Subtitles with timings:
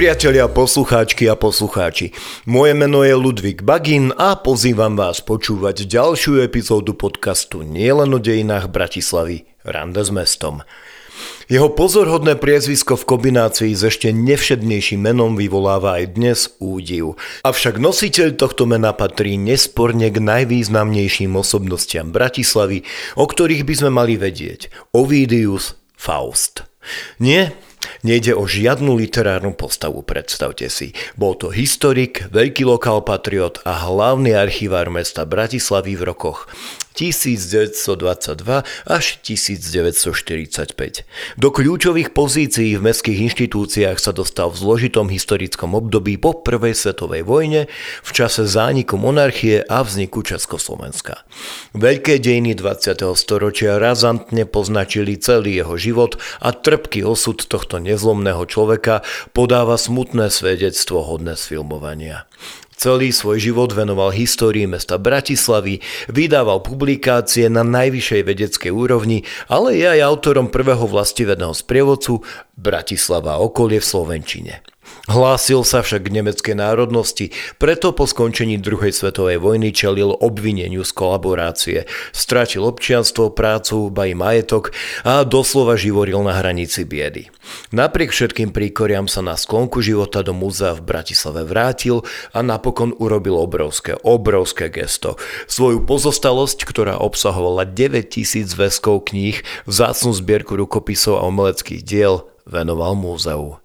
[0.00, 2.16] Priatelia, poslucháčky a poslucháči,
[2.48, 8.72] moje meno je Ludvík Bagin a pozývam vás počúvať ďalšiu epizódu podcastu Nielen o dejinách
[8.72, 10.64] Bratislavy Rande s mestom.
[11.52, 17.20] Jeho pozorhodné priezvisko v kombinácii s ešte nevšednejším menom vyvoláva aj dnes údiv.
[17.44, 22.88] Avšak nositeľ tohto mena patrí nesporne k najvýznamnejším osobnostiam Bratislavy,
[23.20, 24.72] o ktorých by sme mali vedieť.
[24.96, 26.64] Ovidius Faust.
[27.20, 27.52] Nie,
[28.00, 30.92] Nejde o žiadnu literárnu postavu, predstavte si.
[31.16, 36.48] Bol to historik, veľký lokál patriot a hlavný archivár mesta Bratislavy v rokoch
[36.94, 41.06] 1922 až 1945.
[41.38, 47.22] Do kľúčových pozícií v mestských inštitúciách sa dostal v zložitom historickom období po prvej svetovej
[47.22, 47.70] vojne,
[48.02, 51.22] v čase zániku monarchie a vzniku Československa.
[51.76, 53.00] Veľké dejiny 20.
[53.14, 61.02] storočia razantne poznačili celý jeho život a trpký osud tohto nezlomného človeka podáva smutné svedectvo
[61.06, 62.26] hodné sfilmovania.
[62.80, 69.84] Celý svoj život venoval histórii mesta Bratislavy, vydával publikácie na najvyššej vedeckej úrovni, ale je
[69.84, 72.24] aj autorom prvého vlastivedného sprievodcu
[72.56, 74.69] Bratislava okolie v Slovenčine.
[75.08, 80.92] Hlásil sa však k nemeckej národnosti, preto po skončení druhej svetovej vojny čelil obvineniu z
[80.92, 81.78] kolaborácie.
[82.12, 87.32] Stratil občianstvo, prácu, ba i majetok a doslova živoril na hranici biedy.
[87.72, 92.04] Napriek všetkým príkoriam sa na sklonku života do múzea v Bratislave vrátil
[92.36, 95.16] a napokon urobil obrovské, obrovské gesto.
[95.48, 103.56] Svoju pozostalosť, ktorá obsahovala 9000 zväzkov kníh, vzácnu zbierku rukopisov a umeleckých diel, venoval múzeu.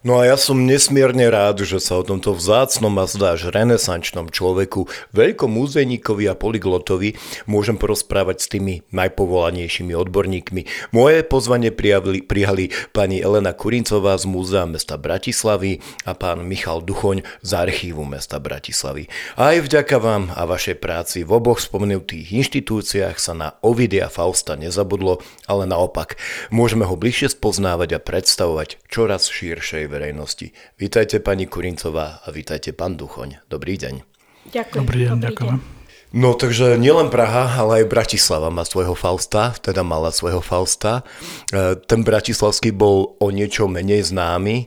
[0.00, 4.88] No a ja som nesmierne rád, že sa o tomto vzácnom a zdáš renesančnom človeku,
[5.12, 10.88] veľkom múzejníkovi a poliglotovi môžem porozprávať s tými najpovolanejšími odborníkmi.
[10.96, 17.20] Moje pozvanie prijali, prijali pani Elena Kurincová z Múzea mesta Bratislavy a pán Michal Duchoň
[17.44, 19.04] z archívu mesta Bratislavy.
[19.36, 25.20] Aj vďaka vám a vašej práci v oboch spomenutých inštitúciách sa na Ovidia Fausta nezabudlo,
[25.44, 26.16] ale naopak
[26.48, 30.54] môžeme ho bližšie spoznávať a predstavovať čoraz širšej verejnosti.
[30.78, 33.42] Vítajte pani Kurincová a vítajte pán Duchoň.
[33.50, 33.94] Dobrý deň.
[34.54, 34.80] Ďakujem.
[34.86, 35.58] Dobrý deň, Dobrý ďakujem.
[35.58, 35.78] Deň.
[36.10, 41.06] No takže nielen Praha, ale aj Bratislava má svojho Fausta, teda mala svojho Fausta.
[41.54, 44.66] E, ten bratislavský bol o niečo menej známy,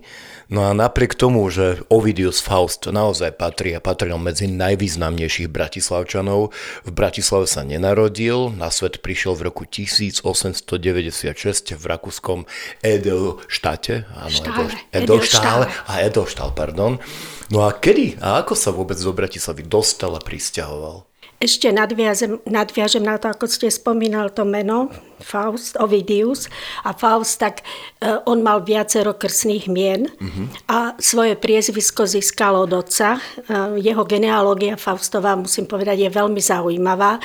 [0.54, 6.54] No a napriek tomu, že Ovidius Faust naozaj patrí a patril medzi najvýznamnejších bratislavčanov,
[6.86, 12.46] v Bratislave sa nenarodil, na svet prišiel v roku 1896 v rakúskom
[12.86, 17.02] Edelštáte, áno, Edelštále a Edelštál, pardon.
[17.50, 21.13] No a kedy a ako sa vôbec do Bratislavy dostal a pristahoval?
[21.42, 26.52] Ešte nadviažem, nadviažem na to, ako ste spomínal to meno, Faust, Ovidius.
[26.84, 30.46] A Faust, tak uh, on mal viacero krsných mien uh-huh.
[30.68, 33.20] a svoje priezvisko získal od otca.
[33.48, 37.20] Uh, jeho genealógia Faustová, musím povedať, je veľmi zaujímavá.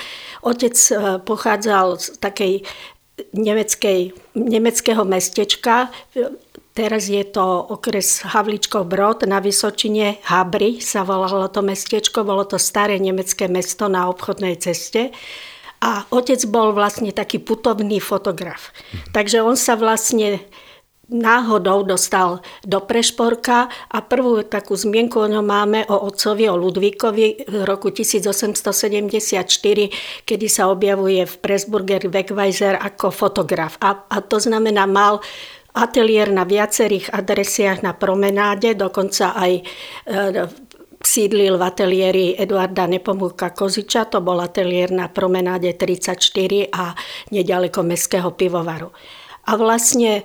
[0.46, 2.54] Otec uh, pochádzal z takej
[3.34, 5.90] nemeckej, nemeckého mestečka,
[6.78, 7.42] Teraz je to
[7.74, 13.90] okres Havličkov Brod na Vysočine, Habry sa volalo to mestečko, bolo to staré nemecké mesto
[13.90, 15.10] na obchodnej ceste.
[15.82, 18.70] A otec bol vlastne taký putovný fotograf.
[19.10, 20.38] Takže on sa vlastne
[21.10, 27.54] náhodou dostal do Prešporka a prvú takú zmienku o máme o otcovi, o Ludvíkovi v
[27.64, 29.34] roku 1874,
[30.28, 33.80] kedy sa objavuje v Presburger Wegweiser ako fotograf.
[33.80, 35.24] A, a to znamená, mal
[35.78, 39.62] ateliér na viacerých adresiach na promenáde, dokonca aj e,
[40.98, 46.18] sídlil v ateliéri Eduarda Nepomúka Koziča, to bol ateliér na promenáde 34
[46.74, 46.92] a
[47.30, 48.90] nedaleko Mestského pivovaru.
[49.48, 50.22] A vlastne e,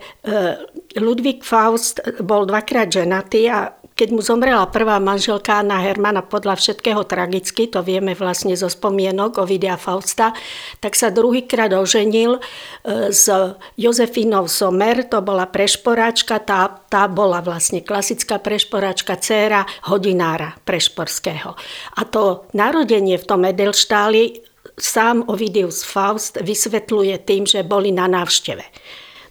[0.99, 7.05] Ludvík Faust bol dvakrát ženatý a keď mu zomrela prvá manželka Anna Hermana podľa všetkého
[7.05, 10.33] tragicky, to vieme vlastne zo spomienok o videa Fausta,
[10.81, 12.41] tak sa druhýkrát oženil e,
[13.13, 13.29] s
[13.77, 21.53] Jozefínou Somer, to bola prešporáčka, tá, tá bola vlastne klasická prešporáčka, dcéra hodinára prešporského.
[21.97, 24.41] A to narodenie v tom Edelštáli
[24.77, 28.65] sám Ovidius Faust vysvetľuje tým, že boli na návšteve.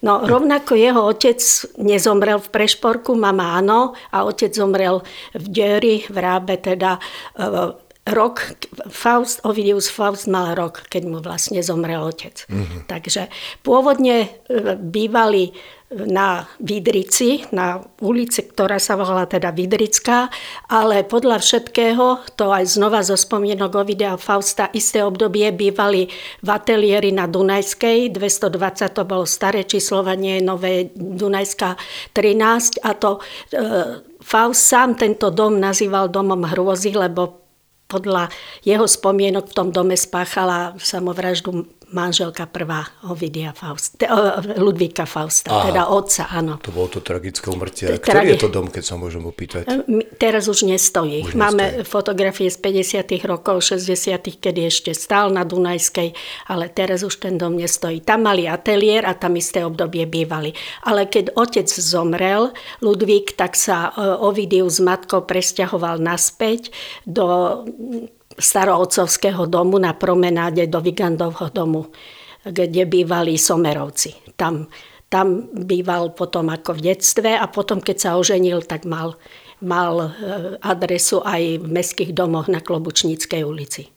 [0.03, 1.39] No rovnako jeho otec
[1.79, 4.99] nezomrel v Prešporku, mama áno, a otec zomrel
[5.31, 7.01] v Dery, v Rábe, teda e,
[8.11, 8.59] rok,
[8.91, 12.35] Faust, Ovidius Faust mal rok, keď mu vlastne zomrel otec.
[12.51, 12.91] Mm-hmm.
[12.91, 13.31] Takže
[13.63, 14.29] pôvodne e,
[14.75, 15.55] bývali
[15.93, 20.33] na Vidrici, na ulici, ktorá sa volala teda Vidrická,
[20.73, 26.09] ale podľa všetkého, to aj znova zo spomienok o videa Fausta, isté obdobie bývali
[26.41, 31.77] v ateliéri na Dunajskej, 220 to bolo staré číslovanie, nové Dunajská
[32.17, 33.21] 13 a to
[33.53, 37.43] e, Faust sám tento dom nazýval domom hrôzy, lebo
[37.91, 38.33] podľa
[38.65, 44.03] jeho spomienok v tom dome spáchala samovraždu manželka prvá Ovidia Faust,
[44.57, 46.59] Ludvíka Fausta, Aha, teda otca, áno.
[46.65, 47.87] To bolo to tragické umrtie.
[48.01, 49.69] Ktorý je to dom, keď sa môžem opýtať?
[50.17, 51.29] Teraz už nestojí.
[51.29, 51.89] Už Máme nestojí.
[51.89, 56.17] fotografie z 50 rokov, 60 kedy ešte stál na Dunajskej,
[56.49, 58.01] ale teraz už ten dom nestojí.
[58.03, 60.57] Tam mali ateliér a tam isté obdobie bývali.
[60.89, 62.51] Ale keď otec zomrel,
[62.81, 66.73] Ludvík, tak sa e, Ovidiu s matkou presťahoval naspäť
[67.05, 67.63] do
[68.39, 71.93] starootcovského domu na promenáde do Vigandovho domu,
[72.45, 74.35] kde bývali Somerovci.
[74.37, 74.67] Tam,
[75.09, 79.15] tam býval potom ako v detstve a potom, keď sa oženil, tak mal,
[79.63, 80.11] mal e,
[80.65, 83.93] adresu aj v mestských domoch na Klobučníckej ulici.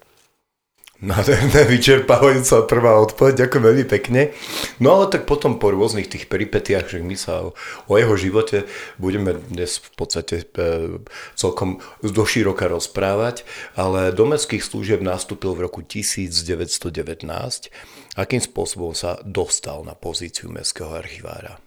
[1.03, 4.31] Nádherné, vyčerpávajúca prvá odpoveď, ďakujem veľmi pekne.
[4.79, 7.57] No ale tak potom po rôznych tých peripetiach, že my sa o,
[7.91, 8.63] o jeho živote
[8.95, 11.03] budeme dnes v podstate e,
[11.35, 13.43] celkom doširoka rozprávať,
[13.75, 16.87] ale do mestských služieb nastúpil v roku 1919.
[18.15, 21.64] Akým spôsobom sa dostal na pozíciu mestského archivára?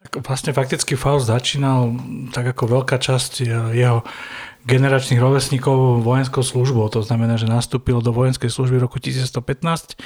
[0.00, 1.92] Tak vlastne fakticky Faust začínal
[2.32, 3.44] tak ako veľká časť
[3.76, 4.00] jeho
[4.64, 6.88] generačných rovesníkov vojenskou službou.
[6.96, 10.00] To znamená, že nastúpil do vojenskej služby v roku 1115.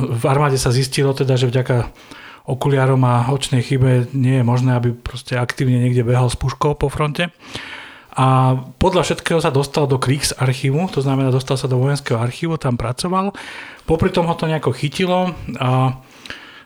[0.00, 1.92] V armáde sa zistilo teda, že vďaka
[2.48, 6.88] okuliarom a očnej chybe nie je možné, aby proste aktívne niekde behal s puškou po
[6.88, 7.32] fronte.
[8.16, 12.80] A podľa všetkého sa dostal do Kriegsarchívu, to znamená, dostal sa do vojenského archívu, tam
[12.80, 13.36] pracoval.
[13.84, 16.00] Popri tom ho to nejako chytilo a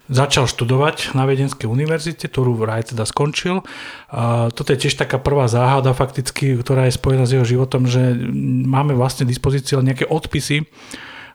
[0.08, 3.62] začal študovať na Viedenskej univerzite, ktorú vraj teda skončil.
[4.08, 8.16] A toto je tiež taká prvá záhada fakticky, ktorá je spojená s jeho životom, že
[8.64, 10.64] máme vlastne dispozícii nejaké odpisy,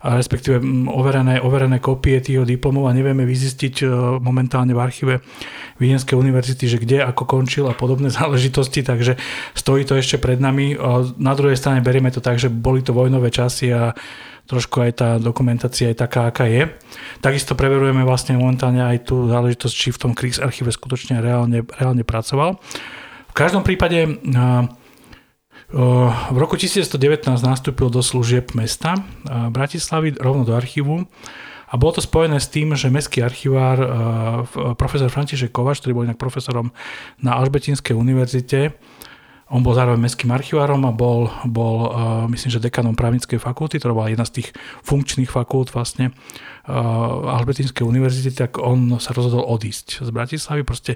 [0.04, 0.60] respektíve
[0.92, 3.86] overené, overené kopie tých diplomov a nevieme vyzistiť e,
[4.20, 5.24] momentálne v archíve
[5.80, 9.16] Viedenskej univerzity, že kde, ako končil a podobné záležitosti, takže
[9.56, 10.76] stojí to ešte pred nami.
[11.16, 13.96] Na druhej strane berieme to tak, že boli to vojnové časy a
[14.44, 16.68] trošku aj tá dokumentácia je taká, aká je.
[17.24, 22.04] Takisto preverujeme vlastne momentálne aj tú záležitosť, či v tom Kriegs archíve skutočne reálne, reálne
[22.04, 22.60] pracoval.
[23.32, 24.20] V každom prípade
[25.74, 31.10] v roku 1919 nastúpil do služieb mesta Bratislavy rovno do archívu
[31.66, 33.82] a bolo to spojené s tým, že mestský archivár
[34.78, 36.70] profesor František Kovač, ktorý bol inak profesorom
[37.18, 38.78] na Alžbetinskej univerzite,
[39.52, 41.92] on bol zároveň mestským archivárom a bol, bol uh,
[42.32, 44.48] myslím, že dekanom právnickej fakulty, ktorá bola jedna z tých
[44.88, 46.16] funkčných fakult vlastne
[46.66, 50.64] uh, Albertinskej univerzity, tak on sa rozhodol odísť z Bratislavy.
[50.64, 50.96] Proste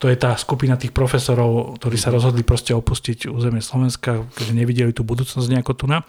[0.00, 4.92] to je tá skupina tých profesorov, ktorí sa rozhodli proste opustiť územie Slovenska, keďže nevideli
[4.96, 6.00] tú budúcnosť nejako tu na.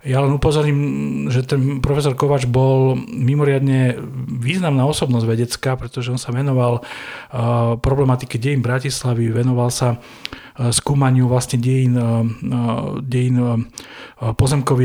[0.00, 4.00] Ja len upozorním, že ten profesor Kovač bol mimoriadne
[4.40, 10.00] významná osobnosť vedecká, pretože on sa venoval uh, problematike dejín Bratislavy, venoval sa
[10.68, 12.60] skúmaniu vlastne dejín, e, e,
[13.00, 13.44] dejín e,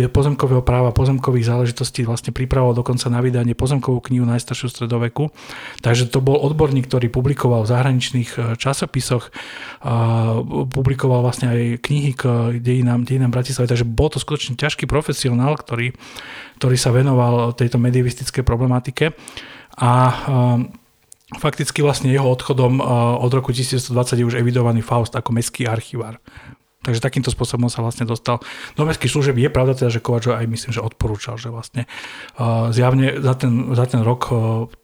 [0.07, 5.35] pozemkového práva, pozemkových záležitostí, vlastne pripravoval dokonca na vydanie pozemkovú knihu najstaršiu stredoveku.
[5.83, 9.35] Takže to bol odborník, ktorý publikoval v zahraničných časopisoch,
[10.71, 12.23] publikoval vlastne aj knihy k
[12.63, 15.91] dejinám, dejinám Bratislavy, takže bol to skutočne ťažký profesionál, ktorý,
[16.63, 19.11] ktorý sa venoval tejto medievistickej problematike.
[19.75, 19.91] A
[21.37, 22.79] fakticky vlastne jeho odchodom
[23.21, 26.19] od roku 1920 je už evidovaný Faust ako mestský archivár.
[26.85, 28.37] Takže takýmto spôsobom sa vlastne dostal
[28.77, 29.41] do mestských služieb.
[29.41, 31.89] Je pravda teda, že Kovač aj myslím, že odporúčal, že vlastne
[32.69, 34.29] zjavne za ten, za ten rok,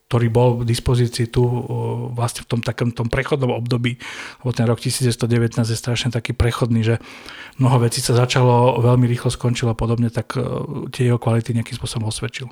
[0.09, 1.45] ktorý bol v dispozícii tu
[2.17, 4.01] vlastne v tom takom tom prechodnom období,
[4.41, 6.97] lebo ten rok 1919 je strašne taký prechodný, že
[7.61, 10.33] mnoho vecí sa začalo, veľmi rýchlo skončilo a podobne, tak
[10.89, 12.49] tie jeho kvality nejakým spôsobom osvedčil.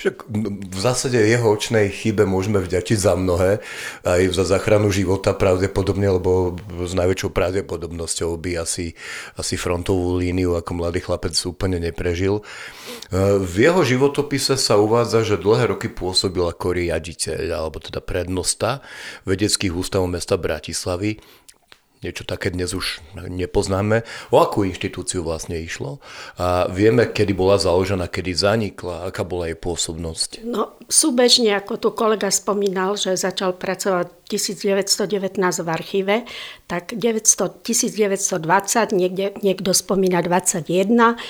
[0.00, 0.32] Však
[0.72, 3.60] v zásade jeho očnej chybe môžeme vďačiť za mnohé,
[4.08, 8.96] aj za záchranu života pravdepodobne, lebo s najväčšou pravdepodobnosťou by asi,
[9.36, 12.40] asi frontovú líniu ako mladý chlapec úplne neprežil.
[13.44, 18.80] V jeho životopise sa uvádza, že dlhé roky pôsobil ako riaditeľ, alebo teda prednosta
[19.28, 21.20] vedeckých ústavov mesta Bratislavy
[22.00, 24.08] niečo také dnes už nepoznáme.
[24.32, 26.00] O akú inštitúciu vlastne išlo?
[26.40, 30.30] A vieme, kedy bola založená, kedy zanikla, aká bola jej pôsobnosť?
[30.48, 36.16] No, súbežne, ako tu kolega spomínal, že začal pracovať 1919 v archíve,
[36.64, 41.20] tak 900, 1920, niekde, niekto spomína 21,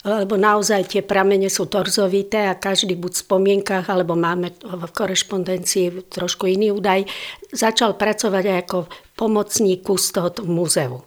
[0.00, 6.08] lebo naozaj tie pramene sú torzovité a každý buď v spomienkach, alebo máme v korešpondencii
[6.08, 7.04] trošku iný údaj,
[7.52, 8.78] začal pracovať aj ako
[9.20, 11.04] pomocník kustód v múzeu.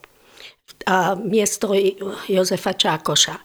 [0.86, 1.74] A miesto
[2.30, 3.36] Jozefa Čákoša.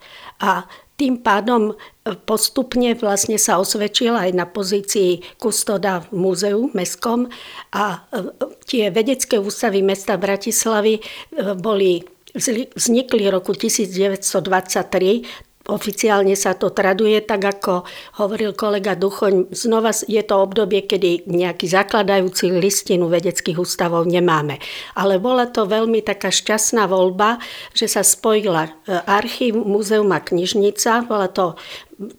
[0.45, 1.79] A tým pádom
[2.27, 7.31] postupne vlastne sa osvedčil aj na pozícii kustoda v múzeu mestskom.
[7.71, 8.03] A
[8.67, 11.01] tie vedecké ústavy mesta Bratislavy
[11.63, 12.03] boli
[12.75, 17.85] vznikli roku 1923 oficiálne sa to traduje, tak ako
[18.19, 24.59] hovoril kolega Duchoň, znova je to obdobie, kedy nejaký zakladajúci listinu vedeckých ústavov nemáme.
[24.97, 27.37] Ale bola to veľmi taká šťastná voľba,
[27.77, 31.05] že sa spojila e, archív, múzeum a knižnica.
[31.05, 31.55] Bola to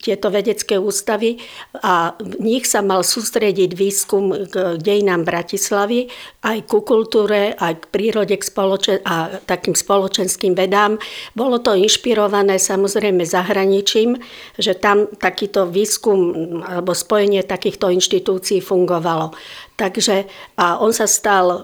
[0.04, 1.40] tieto vedecké ústavy
[1.80, 6.12] a v nich sa mal sústrediť výskum k dejinám Bratislavy,
[6.44, 11.00] aj ku kultúre, aj k prírode k spoločen- a takým spoločenským vedám.
[11.32, 14.20] Bolo to inšpirované samozrejme zahraničím,
[14.60, 16.20] že tam takýto výskum
[16.60, 19.32] alebo spojenie takýchto inštitúcií fungovalo.
[19.80, 20.28] Takže
[20.60, 21.60] a on sa stal e,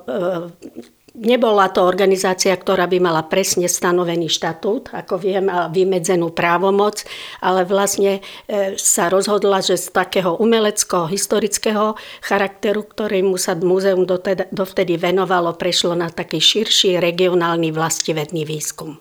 [1.16, 7.08] Nebola to organizácia, ktorá by mala presne stanovený štatút, ako viem, a vymedzenú právomoc,
[7.40, 14.04] ale vlastne e, sa rozhodla, že z takého umelecko-historického charakteru, ktorému sa múzeum
[14.52, 19.00] dovtedy venovalo, prešlo na taký širší regionálny vlastivedný výskum.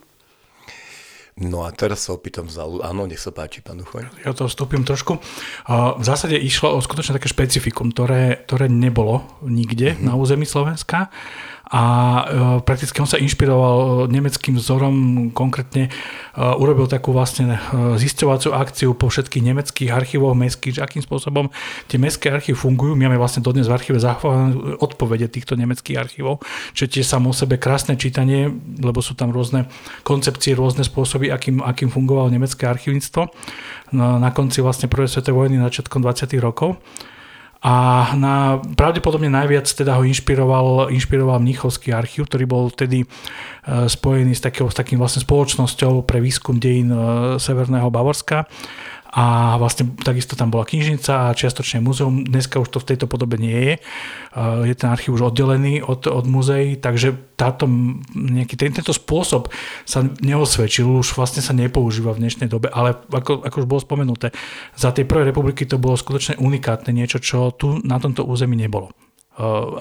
[1.34, 2.62] No a teraz sa opýtam za...
[2.62, 4.22] Áno, nech sa páči, pán Duchoň.
[4.22, 5.18] Ja to vstúpim trošku.
[5.66, 10.06] V zásade išlo o skutočne také špecifikum, ktoré, ktoré nebolo nikde mm-hmm.
[10.06, 11.10] na území Slovenska
[11.74, 12.22] a e,
[12.62, 14.94] prakticky on sa inšpiroval nemeckým vzorom,
[15.34, 21.50] konkrétne e, urobil takú vlastne e, zisťovaciu akciu po všetkých nemeckých archívoch mestských, akým spôsobom
[21.90, 22.94] tie mestské archívy fungujú.
[22.94, 26.46] My máme vlastne dodnes v archíve zachované odpovede týchto nemeckých archívov,
[26.78, 29.66] čo tiež samo o sebe krásne čítanie, lebo sú tam rôzne
[30.06, 33.34] koncepcie, rôzne spôsoby, akým, akým fungovalo nemecké archívnictvo
[33.90, 36.38] na, na konci vlastne prvej svetovej vojny, začiatkom 20.
[36.38, 36.78] rokov.
[37.64, 43.06] A na, pravdepodobne najviac teda ho inšpiroval, inšpiroval Mnichovský archív, ktorý bol vtedy e,
[43.88, 46.98] spojený s, takého, s takým vlastne spoločnosťou pre výskum dejín e,
[47.40, 48.44] Severného Bavorska
[49.14, 52.26] a vlastne takisto tam bola knižnica a čiastočne muzeum.
[52.26, 53.74] Dneska už to v tejto podobe nie je.
[54.66, 57.70] Je ten archív už oddelený od, od muzeí, takže táto,
[58.10, 59.54] nejaký ten, tento spôsob
[59.86, 64.34] sa neosvedčil, už vlastne sa nepoužíva v dnešnej dobe, ale ako, ako už bolo spomenuté,
[64.74, 68.90] za tej prvej republiky to bolo skutočne unikátne, niečo, čo tu na tomto území nebolo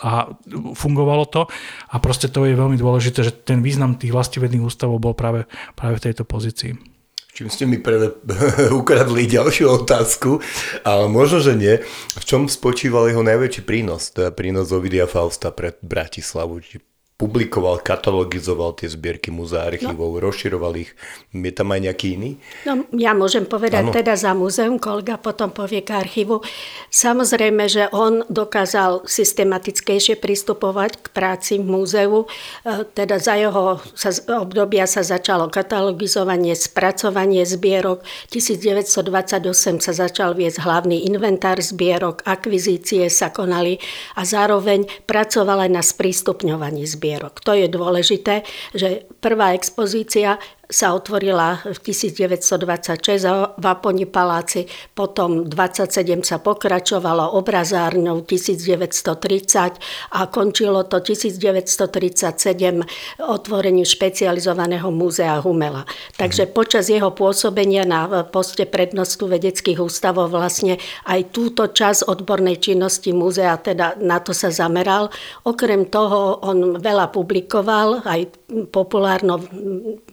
[0.02, 0.34] a
[0.74, 1.46] fungovalo to
[1.94, 5.46] a proste to je veľmi dôležité, že ten význam tých vlastivedných ústavov bol práve,
[5.78, 6.93] práve v tejto pozícii.
[7.34, 8.14] Čím ste mi pre,
[8.80, 10.38] ukradli ďalšiu otázku,
[10.86, 11.82] ale možno, že nie.
[12.14, 16.62] V čom spočíval jeho najväčší prínos, teda prínos Ovidia Fausta pre Bratislavu?
[16.62, 16.93] Či
[17.24, 20.28] publikoval, katalogizoval tie zbierky múzea archívov, no.
[20.28, 20.92] rozširoval ich.
[21.32, 22.36] Je tam aj nejaký iný?
[22.68, 23.96] No, ja môžem povedať ano.
[23.96, 26.44] teda za múzeum, kolega potom povie k archívu.
[26.92, 32.28] Samozrejme, že on dokázal systematickejšie pristupovať k práci v múzeu.
[32.68, 33.80] E, teda za jeho
[34.28, 38.04] obdobia sa začalo katalogizovanie, spracovanie zbierok.
[38.36, 43.80] 1928 sa začal viesť hlavný inventár zbierok, akvizície sa konali
[44.20, 47.46] a zároveň pracoval aj na sprístupňovaní zbierok zbierok.
[47.46, 48.42] To je dôležité,
[48.74, 50.42] že prvá expozícia
[50.74, 54.66] sa otvorila v 1926 v Aponi paláci,
[54.98, 65.86] potom 27 sa pokračovalo obrazárňou 1930 a končilo to 1937 otvorením špecializovaného múzea Humela.
[66.18, 73.14] Takže počas jeho pôsobenia na poste prednostu vedeckých ústavov vlastne aj túto časť odbornej činnosti
[73.14, 75.14] múzea teda na to sa zameral.
[75.46, 79.42] Okrem toho on veľa publikoval, aj populárno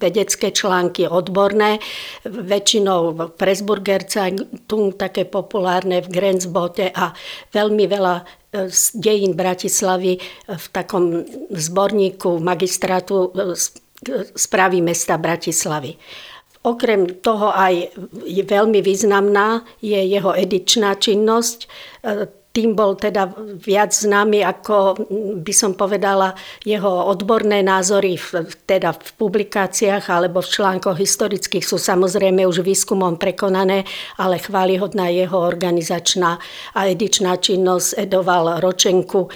[0.01, 1.79] vedecké články odborné,
[2.25, 7.13] väčšinou v Presburger Zeitung, také populárne v Grenzbote a
[7.53, 8.23] veľmi veľa e,
[8.73, 10.19] z dejín Bratislavy
[10.49, 13.55] v takom zborníku magistrátu e,
[14.35, 16.01] správy mesta Bratislavy.
[16.61, 17.89] Okrem toho aj
[18.29, 21.69] veľmi významná je jeho edičná činnosť e,
[22.51, 23.31] tým bol teda
[23.63, 24.99] viac známy, ako
[25.39, 26.35] by som povedala,
[26.67, 33.23] jeho odborné názory v, teda v publikáciách alebo v článkoch historických sú samozrejme už výskumom
[33.23, 33.87] prekonané,
[34.19, 36.43] ale chválihodná jeho organizačná
[36.75, 39.31] a edičná činnosť edoval ročenku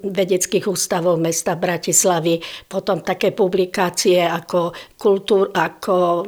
[0.00, 6.24] vedeckých ústavov mesta Bratislavy, potom také publikácie ako kultúr, ako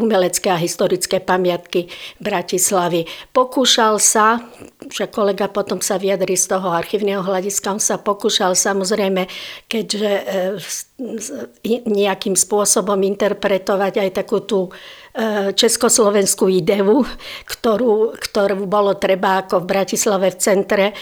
[0.00, 1.84] umelecké a historické pamiatky
[2.16, 3.04] Bratislavy.
[3.28, 4.40] Pokúšal sa,
[4.88, 7.76] že kolega potom sa vyjadri z toho archívneho hľadiska.
[7.76, 9.26] On sa pokúšal samozrejme,
[9.66, 10.24] keďže e,
[11.84, 14.60] nejakým spôsobom interpretovať aj takú tú
[15.58, 17.02] československú ideu,
[17.42, 20.94] ktorú, ktorú bolo treba ako v Bratislave v centre e,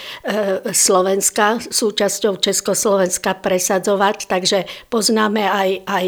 [0.73, 6.07] Slovenska, súčasťou Československa presadzovať, takže poznáme aj, aj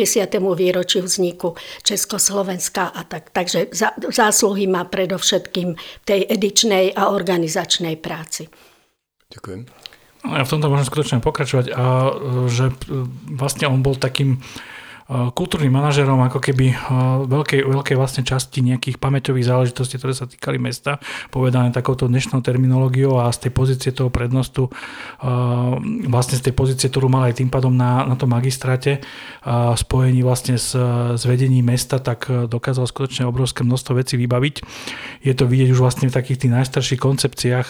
[0.57, 1.53] výročiu vzniku
[1.85, 2.89] Československa.
[2.89, 3.69] A tak, takže
[4.09, 8.49] zásluhy má predovšetkým tej edičnej a organizačnej práci.
[9.31, 10.00] Ďakujem.
[10.21, 12.11] Ja v tomto môžem skutočne pokračovať a e,
[12.51, 12.73] že e,
[13.33, 14.41] vlastne on bol takým
[15.11, 16.71] kultúrnym manažerom ako keby
[17.27, 23.19] veľkej, veľkej vlastne časti nejakých pamäťových záležitostí, ktoré sa týkali mesta, povedané takouto dnešnou terminológiou
[23.19, 24.71] a z tej pozície toho prednostu,
[26.07, 29.03] vlastne z tej pozície, ktorú mal aj tým pádom na, na tom magistráte,
[29.75, 30.71] spojení vlastne s,
[31.19, 34.55] s vedením mesta, tak dokázal skutočne obrovské množstvo vecí vybaviť.
[35.27, 37.67] Je to vidieť už vlastne v takých tých najstarších koncepciách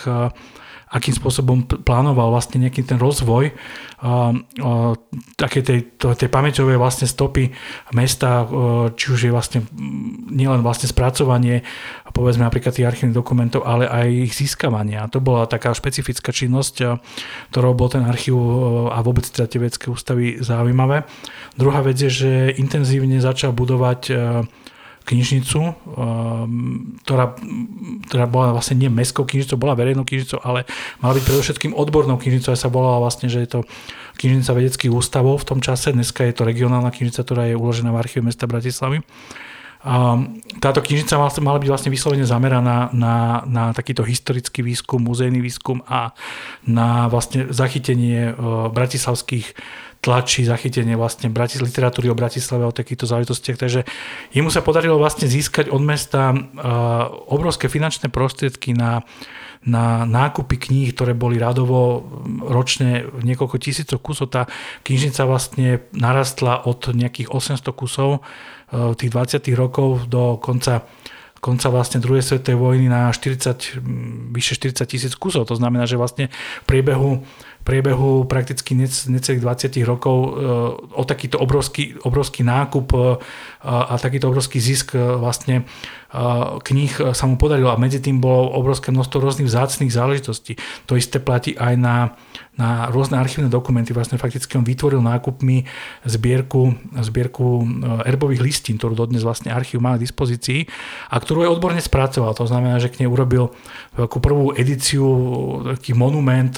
[0.92, 3.56] akým spôsobom plánoval vlastne nejaký ten rozvoj
[5.40, 7.54] také tej, tej pamäťovej vlastne stopy
[7.96, 8.44] mesta,
[8.98, 9.60] či už je vlastne
[10.34, 11.64] nielen vlastne spracovanie
[12.12, 15.00] povedzme napríklad tých archívnych dokumentov, ale aj ich získavanie.
[15.00, 17.00] A to bola taká špecifická činnosť,
[17.50, 18.36] ktorou bol ten archív
[18.92, 21.08] a vôbec teda tie vedecké ústavy zaujímavé.
[21.56, 24.12] Druhá vec je, že intenzívne začal budovať
[25.06, 27.36] knižnicu, ehm, ktorá,
[28.08, 30.70] ktorá bola vlastne nie mestskou knižnicou, bola verejnou knižnicou, ale
[31.02, 33.60] mala byť predovšetkým odbornou knižnicou a sa volala vlastne, že je to
[34.22, 35.90] knižnica vedeckých ústavov v tom čase.
[35.92, 39.02] Dneska je to regionálna knižnica, ktorá je uložená v archíve mesta Bratislavy.
[39.82, 40.14] A
[40.62, 46.14] táto knižnica mala byť vlastne vyslovene zameraná na, na takýto historický výskum, muzejný výskum a
[46.70, 48.34] na vlastne zachytenie e,
[48.70, 49.58] bratislavských
[50.02, 53.58] tlačí zachytenie vlastne literatúry o Bratislave, o takýchto záležitostiach.
[53.62, 53.82] Takže
[54.34, 56.42] jemu sa podarilo vlastne získať od mesta uh,
[57.30, 59.06] obrovské finančné prostriedky na
[59.62, 62.02] na nákupy kníh, ktoré boli radovo
[62.42, 64.34] ročne niekoľko tisícov kusov.
[64.34, 64.50] Tá
[64.82, 70.82] knižnica vlastne narastla od nejakých 800 kusov uh, tých 20 rokov do konca
[71.42, 73.82] konca vlastne druhej svetovej vojny na 40,
[74.30, 75.50] vyše 40 tisíc kusov.
[75.50, 76.30] To znamená, že vlastne
[76.62, 77.26] v priebehu
[77.64, 78.74] priebehu prakticky
[79.08, 80.30] necelých 20 rokov e,
[80.98, 82.98] o takýto obrovský, obrovský nákup e,
[83.62, 85.70] a takýto obrovský zisk e, vlastne
[86.68, 90.60] kníh sa mu podarilo a medzi tým bolo obrovské množstvo rôznych vzácných záležitostí.
[90.92, 92.20] To isté platí aj na
[92.62, 93.90] na rôzne archívne dokumenty.
[93.96, 95.66] Vlastne fakticky on vytvoril nákupmi
[96.06, 97.66] zbierku, zbierku
[98.06, 100.70] erbových listín, ktorú dodnes vlastne archív má k dispozícii
[101.10, 102.38] a ktorú aj odborne spracoval.
[102.38, 103.56] To znamená, že k nej urobil
[103.98, 105.04] veľkú prvú edíciu,
[105.74, 106.54] taký monument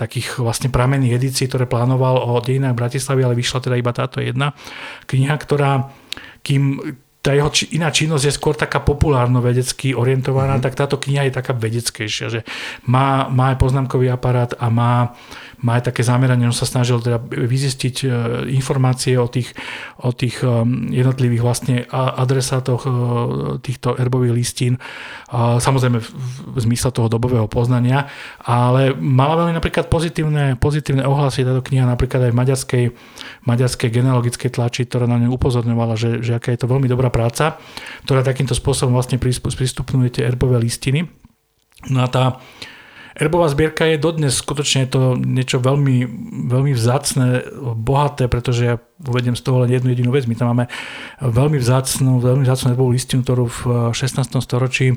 [0.00, 4.56] takých vlastne pramenných edícií, ktoré plánoval o dejinách Bratislavy, ale vyšla teda iba táto jedna
[5.10, 5.69] kniha, ktorá
[6.40, 6.80] kým
[7.20, 10.64] tá jeho či, iná činnosť je skôr taká populárno-vedecky orientovaná, mm-hmm.
[10.64, 12.40] tak táto kniha je taká vedeckejšia, že
[12.88, 15.12] má, má aj poznámkový aparát a má,
[15.60, 18.06] má aj také zameranie, on sa snažil teda vyzistiť e,
[18.56, 19.52] informácie o tých,
[20.00, 20.48] o tých e,
[20.94, 22.90] jednotlivých vlastne adresátoch e,
[23.60, 24.74] týchto erbových listín,
[25.30, 28.10] samozrejme v zmysle toho dobového poznania,
[28.42, 32.84] ale mala veľmi napríklad pozitívne, pozitívne ohlasy táto kniha napríklad aj v maďarskej,
[33.46, 37.60] maďarskej genealogickej tlači, ktorá na ňu upozorňovala, že, že aká je to veľmi dobrá práca,
[38.08, 41.06] ktorá takýmto spôsobom vlastne prístupňuje tie erbové listiny.
[41.88, 42.24] No a tá
[43.20, 46.08] erbová zbierka je dodnes skutočne to niečo veľmi,
[46.48, 47.44] veľmi vzácne,
[47.76, 50.24] bohaté, pretože ja uvediem z toho len jednu jedinú vec.
[50.24, 50.68] My tam máme
[51.20, 53.60] veľmi vzácnú, veľmi vzácnú erbovú listinu, ktorú v
[53.92, 54.40] 16.
[54.40, 54.96] storočí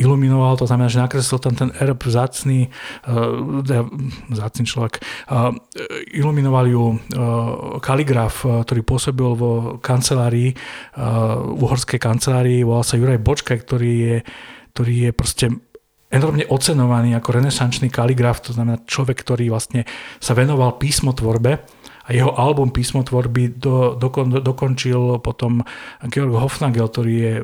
[0.00, 2.68] iluminoval, to znamená, že nakreslil tam ten erb vzácný,
[4.32, 5.00] vzácný človek,
[6.12, 6.84] iluminoval ju
[7.80, 10.56] kaligraf, ktorý pôsobil vo kancelárii,
[11.56, 14.16] v uhorskej kancelárii, volal sa Juraj Bočka, ktorý je,
[14.72, 15.46] ktorý je proste
[16.12, 19.88] enormne ocenovaný ako renesančný kaligraf, to znamená človek, ktorý vlastne
[20.20, 21.64] sa venoval písmotvorbe
[22.02, 25.64] a jeho album písmotvorby do, dokon, dokončil potom
[26.10, 27.34] Georg Hofnagel, ktorý je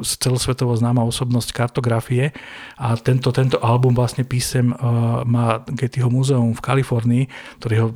[0.00, 2.32] celosvetovo známa osobnosť kartografie
[2.80, 7.24] a tento, tento album vlastne písem uh, má Gettyho múzeum v Kalifornii,
[7.60, 7.88] ktorý ho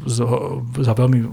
[0.77, 1.25] za veľmi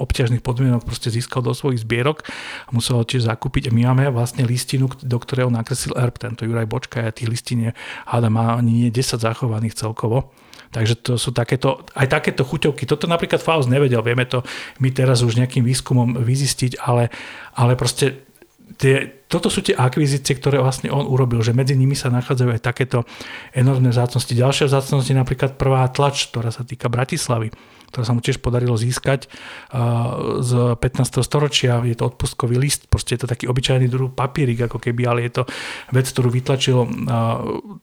[0.00, 2.24] obťažných podmienok proste získal do svojich zbierok
[2.64, 6.48] a musel ho tiež zakúpiť a my máme vlastne listinu, do ktorého nakreslil erb tento
[6.48, 7.70] Juraj Bočka a tých listín je,
[8.08, 10.32] háda má ani nie 10 zachovaných celkovo.
[10.72, 12.88] Takže to sú takéto, aj takéto chuťovky.
[12.88, 14.42] Toto napríklad Faust nevedel, vieme to
[14.82, 17.08] my teraz už nejakým výskumom vyzistiť, ale,
[17.54, 18.26] ale proste
[18.74, 22.62] tie, toto sú tie akvizície, ktoré vlastne on urobil, že medzi nimi sa nachádzajú aj
[22.62, 23.02] takéto
[23.50, 24.38] enormné zácnosti.
[24.38, 27.50] Ďalšia zácnosť je napríklad prvá tlač, ktorá sa týka Bratislavy
[27.90, 29.30] ktoré sa mu tiež podarilo získať
[30.42, 31.22] z 15.
[31.22, 31.80] storočia.
[31.86, 35.40] Je to odpustkový list, proste je to taký obyčajný druh papierik, ako keby, ale je
[35.40, 35.42] to
[35.94, 36.78] vec, ktorú vytlačil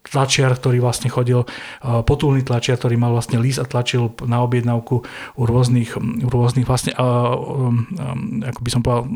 [0.06, 1.47] tlačiar, ktorý vlastne chodil,
[1.82, 4.95] potulný tlačiar, ktorý mal vlastne list a tlačil na objednávku
[5.39, 7.88] u rôznych, u rôznych vlastne, um,
[8.43, 9.10] ako by som povedal,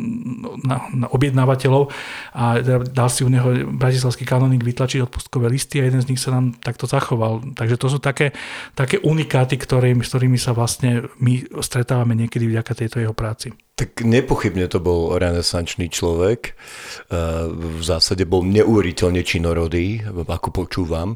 [0.64, 1.94] na, na objednávateľov
[2.34, 6.22] a teda dal si u neho bratislavský kanonik vytlačiť odpustkové listy a jeden z nich
[6.22, 7.54] sa nám takto zachoval.
[7.54, 8.34] Takže to sú také,
[8.74, 13.52] také unikáty, ktorými, s ktorými sa vlastne my stretávame niekedy vďaka tejto jeho práci.
[13.78, 16.58] Tak nepochybne to bol renesančný človek.
[17.54, 21.14] V zásade bol neuveriteľne činorodý, ako počúvam.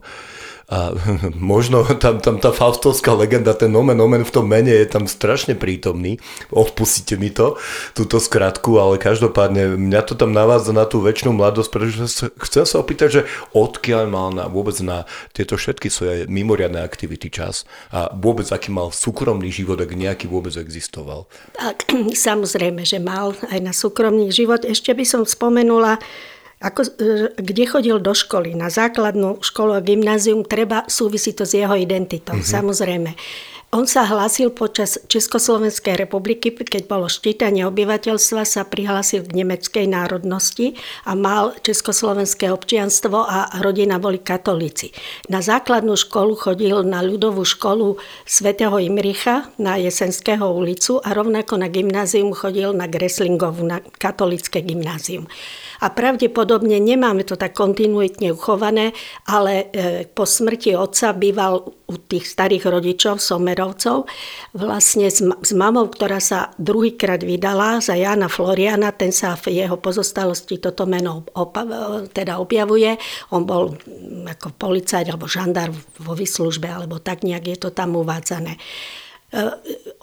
[0.72, 0.96] A
[1.36, 5.60] možno tam, tam tá faustovská legenda, ten nomen omen v tom mene je tam strašne
[5.60, 6.16] prítomný.
[6.48, 7.60] Odpustite mi to,
[7.92, 12.80] túto skratku, ale každopádne mňa to tam navádza na tú väčšinu mladosť, pretože chcem sa
[12.80, 13.22] opýtať, že
[13.52, 15.04] odkiaľ mal na, vôbec na
[15.36, 20.56] tieto všetky svoje mimoriadné aktivity čas a vôbec aký mal súkromný život, ak nejaký vôbec
[20.56, 21.28] existoval.
[21.60, 22.51] Tak, samozrejme,
[22.84, 24.66] že mal aj na súkromný život.
[24.66, 26.02] Ešte by som spomenula,
[26.60, 26.92] ako, e,
[27.38, 32.36] kde chodil do školy, na základnú školu a gymnázium, treba súvisí to s jeho identitou,
[32.36, 32.56] mm-hmm.
[32.56, 33.12] samozrejme.
[33.72, 40.76] On sa hlásil počas Československej republiky, keď bolo ščítanie obyvateľstva, sa prihlásil k nemeckej národnosti
[41.08, 44.92] a mal československé občianstvo a rodina boli katolíci.
[45.32, 47.96] Na základnú školu chodil na ľudovú školu
[48.28, 55.32] svätého Imricha na Jesenského ulicu a rovnako na gymnázium chodil na Greslingovu, na katolické gymnázium
[55.82, 58.94] a pravdepodobne nemáme to tak kontinuitne uchované,
[59.26, 64.08] ale e, po smrti otca býval u tých starých rodičov, somerovcov,
[64.56, 69.76] vlastne s, s mamou, ktorá sa druhýkrát vydala za Jana Floriana, ten sa v jeho
[69.76, 71.68] pozostalosti toto meno opa,
[72.16, 72.96] teda objavuje.
[73.36, 73.76] On bol
[74.24, 78.56] ako policajt alebo žandár vo vyslužbe, alebo tak nejak je to tam uvádzané.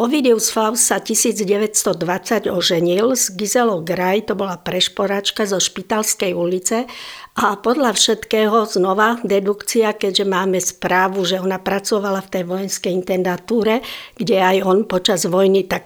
[0.00, 6.88] Ovidius Faust sa 1920 oženil s Gizelou Graj, to bola prešporačka zo Špitalskej ulice.
[7.36, 13.84] A podľa všetkého znova dedukcia, keďže máme správu, že ona pracovala v tej vojenskej intendatúre,
[14.16, 15.84] kde aj on počas vojny tak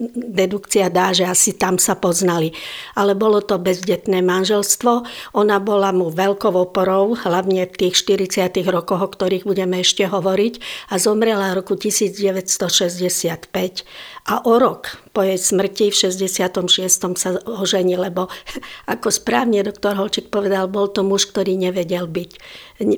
[0.00, 2.56] dedukcia dá, že asi tam sa poznali.
[2.96, 5.04] Ale bolo to bezdetné manželstvo.
[5.36, 10.88] Ona bola mu veľkou oporou, hlavne v tých 40 rokoch, o ktorých budeme ešte hovoriť.
[10.88, 13.84] A zomrela v roku 1965.
[14.30, 17.18] A o rok po jej smrti v 66.
[17.18, 18.32] sa ožení, lebo
[18.94, 22.30] ako správne doktor Holčík povedal, bol to muž, ktorý nevedel byť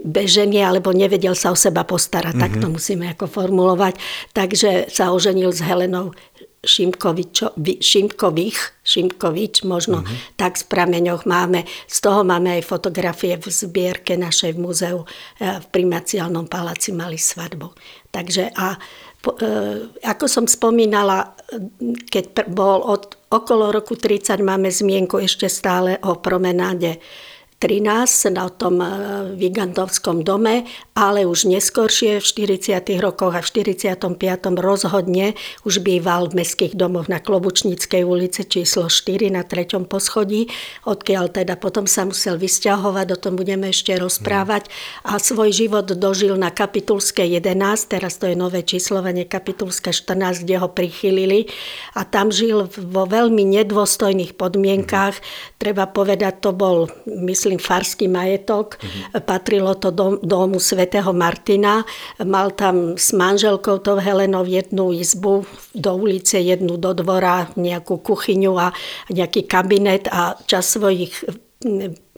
[0.07, 2.39] bez ženy, alebo nevedel sa o seba postarať.
[2.39, 2.55] Mm-hmm.
[2.55, 3.99] Tak to musíme ako formulovať.
[4.31, 6.15] Takže sa oženil s Helenou
[6.63, 10.39] Šimkových, Šimkovič, možno uh-huh.
[10.39, 11.67] tak z prameňoch máme.
[11.91, 17.19] Z toho máme aj fotografie v zbierke našej v múzeu e, v primaciálnom paláci mali
[17.19, 17.67] svadbu.
[18.15, 18.81] Takže a e,
[20.07, 21.35] ako som spomínala,
[22.07, 27.03] keď bol od okolo roku 30 máme zmienku ešte stále o promenáde
[27.63, 28.87] 13 na tom e,
[29.39, 30.67] Vigandovskom dome,
[30.99, 32.27] ale už neskôršie v
[32.59, 32.99] 40.
[32.99, 34.11] rokoch a v 45.
[34.59, 39.79] rozhodne už býval v mestských domoch na Klobučníckej ulici číslo 4 na 3.
[39.87, 40.51] poschodí,
[40.91, 44.67] odkiaľ teda potom sa musel vysťahovať, o tom budeme ešte rozprávať
[45.07, 50.59] a svoj život dožil na Kapitulskej 11, teraz to je nové číslovanie Kapitulské 14, kde
[50.59, 51.47] ho prichylili
[51.95, 55.15] a tam žil vo veľmi nedôstojných podmienkách.
[55.63, 58.77] Treba povedať, to bol, myslím, myslím, farský majetok.
[58.77, 59.21] Mm-hmm.
[59.25, 61.85] Patrilo to do, domu svätého Martina.
[62.25, 68.53] Mal tam s manželkou tou Helenou jednu izbu do ulice, jednu do dvora, nejakú kuchyňu
[68.57, 68.73] a
[69.13, 71.13] nejaký kabinet a čas svojich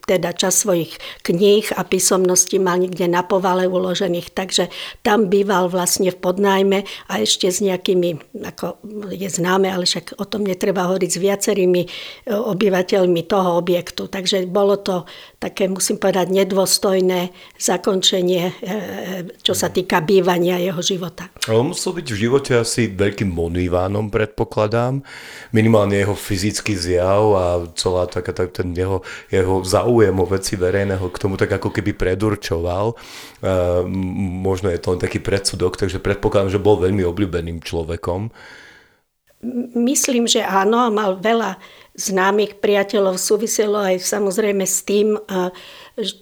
[0.04, 4.68] teda čas svojich kníh a písomností mal niekde na povale uložených, takže
[5.00, 8.78] tam býval vlastne v podnájme a ešte s nejakými, ako
[9.10, 11.88] je známe, ale však o tom netreba hovoriť s viacerými e,
[12.30, 14.06] obyvateľmi toho objektu.
[14.12, 15.08] Takže bolo to
[15.40, 18.52] také, musím povedať, nedôstojné zakončenie, e,
[19.40, 21.32] čo sa týka bývania jeho života.
[21.48, 25.00] On musel byť v živote asi veľkým monývánom, predpokladám.
[25.56, 29.00] Minimálne jeho fyzický zjav a celá taká, tak ten jeho,
[29.32, 32.98] jeho záujem záujem o veci verejného k tomu tak ako keby predurčoval.
[34.42, 38.34] Možno je to len taký predsudok, takže predpokladám, že bol veľmi obľúbeným človekom.
[39.78, 41.62] Myslím, že áno, mal veľa
[41.94, 45.14] známych priateľov, súviselo aj samozrejme s tým,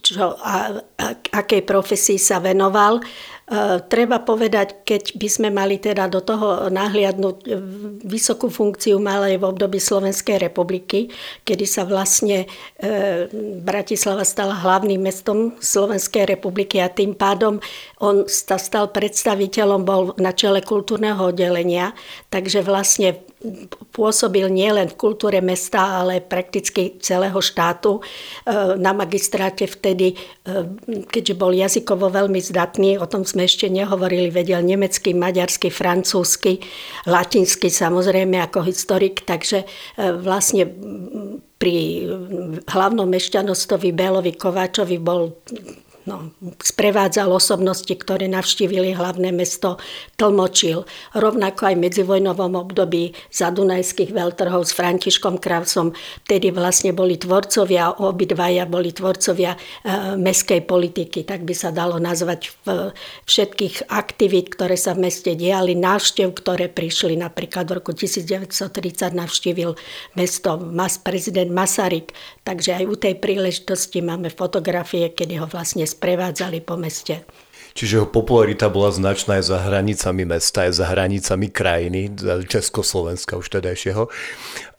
[0.04, 3.00] čo, a, a, akej profesii sa venoval.
[3.42, 7.36] E, treba povedať, keď by sme mali teda do toho nahliadnúť,
[8.06, 11.10] vysokú funkciu mal aj v období Slovenskej republiky,
[11.42, 12.46] kedy sa vlastne
[12.78, 13.26] e,
[13.60, 17.58] Bratislava stala hlavným mestom Slovenskej republiky a tým pádom
[17.98, 21.98] on sa stal predstaviteľom, bol na čele kultúrneho oddelenia,
[22.30, 23.18] takže vlastne
[23.90, 28.00] pôsobil nielen v kultúre mesta, ale prakticky celého štátu.
[28.78, 30.14] Na magistráte vtedy,
[31.10, 36.62] keďže bol jazykovo veľmi zdatný, o tom sme ešte nehovorili, vedel nemecky, maďarsky, francúzsky,
[37.06, 39.66] latinsky samozrejme ako historik, takže e,
[40.22, 40.68] vlastne
[41.58, 42.06] pri
[42.66, 45.38] hlavnom mešťanostovi Bélovi Kováčovi bol
[46.04, 49.78] no, sprevádzal osobnosti, ktoré navštívili hlavné mesto,
[50.18, 50.82] tlmočil.
[51.14, 55.94] Rovnako aj v medzivojnovom období za Dunajských veľtrhov s Františkom Kravsom,
[56.26, 59.58] vtedy vlastne boli tvorcovia, obidvaja boli tvorcovia e,
[60.18, 62.90] meskej politiky, tak by sa dalo nazvať v,
[63.26, 69.78] všetkých aktivít, ktoré sa v meste diali, návštev, ktoré prišli napríklad v roku 1930 navštívil
[70.18, 72.10] mesto mas, prezident Masaryk,
[72.42, 77.28] takže aj u tej príležitosti máme fotografie, kedy ho vlastne sprevádzali po meste.
[77.72, 82.12] Čiže jeho popularita bola značná aj za hranicami mesta, aj za hranicami krajiny,
[82.48, 84.12] Československa už tedajšieho.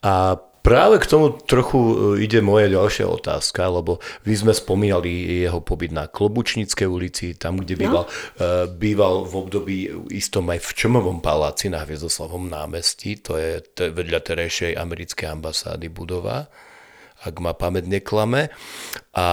[0.06, 5.60] A Práve k tomu trochu e, ide moja ďalšia otázka, lebo vy sme spomínali jeho
[5.60, 8.72] pobyt na Klobučníckej ulici, tam, kde býval, no.
[8.72, 9.76] býval v období
[10.08, 16.48] istom aj v Čomovom paláci na Hviezdoslavom námestí, to je vedľa terejšej americkej ambasády budova,
[17.28, 18.48] ak ma pamäť neklame.
[19.12, 19.28] A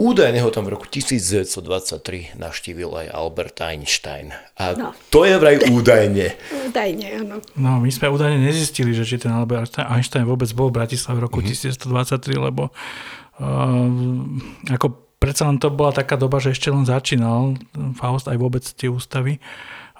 [0.00, 4.32] Údajne ho tam v roku 1923 navštívil aj Albert Einstein.
[4.56, 4.96] A no.
[5.12, 6.40] to je vraj údajne.
[6.72, 7.44] údajne, áno.
[7.52, 11.28] No, my sme údajne nezistili, že či ten Albert Einstein vôbec bol v Bratislave v
[11.28, 11.84] roku mm-hmm.
[11.84, 17.60] 1923, lebo uh, ako predsa len to bola taká doba, že ešte len začínal
[18.00, 19.36] Faust aj vôbec tie ústavy.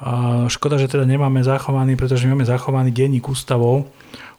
[0.01, 3.85] Uh, škoda, že teda nemáme zachovaný, pretože máme zachovaný denník ústavov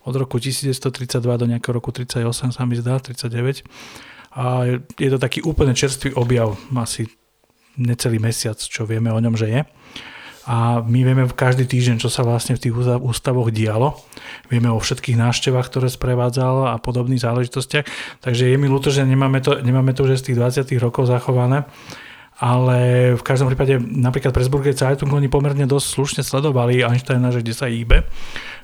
[0.10, 4.64] od roku 1932 do nejakého roku 38 sa mi zdá, 39 a
[4.96, 7.08] je to taký úplne čerstvý objav, asi
[7.76, 9.62] necelý mesiac, čo vieme o ňom, že je.
[10.50, 13.94] A my vieme každý týždeň, čo sa vlastne v tých ústavoch dialo.
[14.50, 17.86] Vieme o všetkých návštevách, ktoré sprevádzal a podobných záležitostiach.
[18.26, 21.70] Takže je mi ľúto, že nemáme to, nemáme to už z tých 20 rokov zachované.
[22.42, 27.54] Ale v každom prípade napríklad Pressburger Zeitung oni pomerne dosť slušne sledovali Einsteina, že kde
[27.54, 28.02] sa hýbe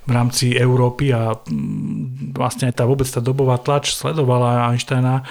[0.02, 5.22] v rámci Európy a mm, vlastne aj tá vôbec tá dobová tlač sledovala Einsteina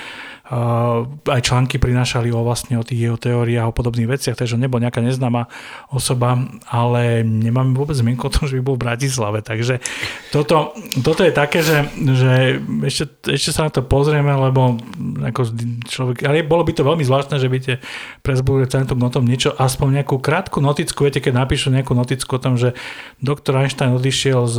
[1.28, 5.04] aj články prinášali o vlastne o tých jeho teóriách o podobných veciach, takže nebol nejaká
[5.04, 5.52] neznáma
[5.92, 6.40] osoba,
[6.72, 9.44] ale nemáme vôbec zmienku o tom, že by bol v Bratislave.
[9.44, 9.84] Takže
[10.32, 10.72] toto,
[11.04, 14.80] toto je také, že, že ešte, ešte sa na to pozrieme, lebo
[15.28, 15.52] ako
[15.84, 17.76] človek, ale bolo by to veľmi zvláštne, že by tie
[18.24, 22.44] Pressburger Zeitung o tom niečo, aspoň nejakú krátku noticku, viete, keď napíšu nejakú noticku o
[22.44, 22.72] tom, že
[23.20, 24.58] doktor Einstein odišiel z,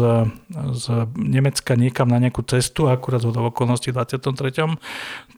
[0.77, 0.85] z
[1.17, 4.77] Nemecka niekam na nejakú cestu, akurát z okolností v 23.,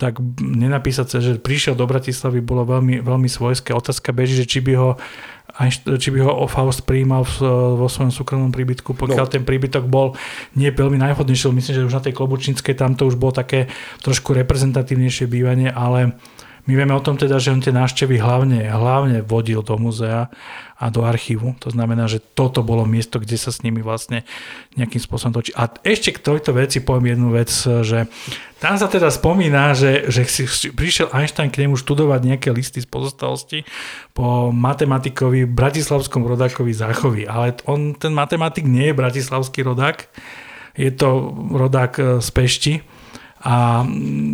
[0.00, 3.76] tak nenapísať sa, že prišiel do Bratislavy, bolo veľmi, veľmi svojské.
[3.76, 4.90] Otázka beží, že či by ho
[5.98, 7.26] či by ho Faust prijímal
[7.74, 9.35] vo svojom súkromnom príbytku, pokiaľ no.
[9.35, 10.14] ten príbytok bol
[10.55, 11.50] nie veľmi najvhodnejší.
[11.50, 13.66] Myslím, že už na tej Klobučníckej tam to už bolo také
[14.00, 16.14] trošku reprezentatívnejšie bývanie, ale
[16.70, 20.30] my vieme o tom teda, že on tie návštevy hlavne, hlavne vodil do muzea
[20.78, 21.59] a do archívu.
[21.66, 24.22] To znamená, že toto bolo miesto, kde sa s nimi vlastne
[24.78, 25.50] nejakým spôsobom točí.
[25.59, 27.50] A ešte k tejto veci poviem jednu vec,
[27.83, 28.06] že
[28.62, 32.87] tam sa teda spomína, že, že si prišiel Einstein k nemu študovať nejaké listy z
[32.87, 33.66] pozostalosti
[34.14, 37.26] po matematikovi, bratislavskom rodákovi Záchovi.
[37.26, 40.06] Ale on, ten matematik nie je bratislavský rodák,
[40.78, 42.99] je to rodák z Pešti
[43.40, 43.81] a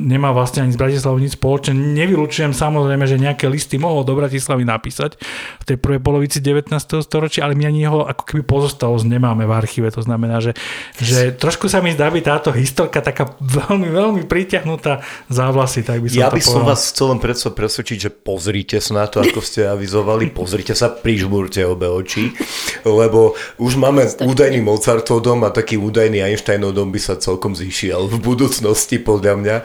[0.02, 1.78] nemá vlastne ani z Bratislavou nič spoločné.
[1.78, 5.14] Nevylučujem samozrejme, že nejaké listy mohol do Bratislavy napísať
[5.62, 6.74] v tej prvej polovici 19.
[7.06, 9.94] storočia, ale my ani jeho ako keby pozostalosť nemáme v archíve.
[9.94, 10.58] To znamená, že,
[10.98, 16.02] že trošku sa mi zdá byť táto historka taká veľmi, veľmi pritiahnutá za vlasy, tak
[16.02, 16.50] by som Ja by povedal.
[16.50, 20.74] som vás chcel len predsa presvedčiť, že pozrite sa na to, ako ste avizovali, pozrite
[20.74, 22.34] sa, prižmúrte obe oči,
[22.82, 28.10] lebo už máme údajný Mozartov dom a taký údajný Einsteinov dom by sa celkom zišiel
[28.10, 29.56] v budúcnosti cesty podľa mňa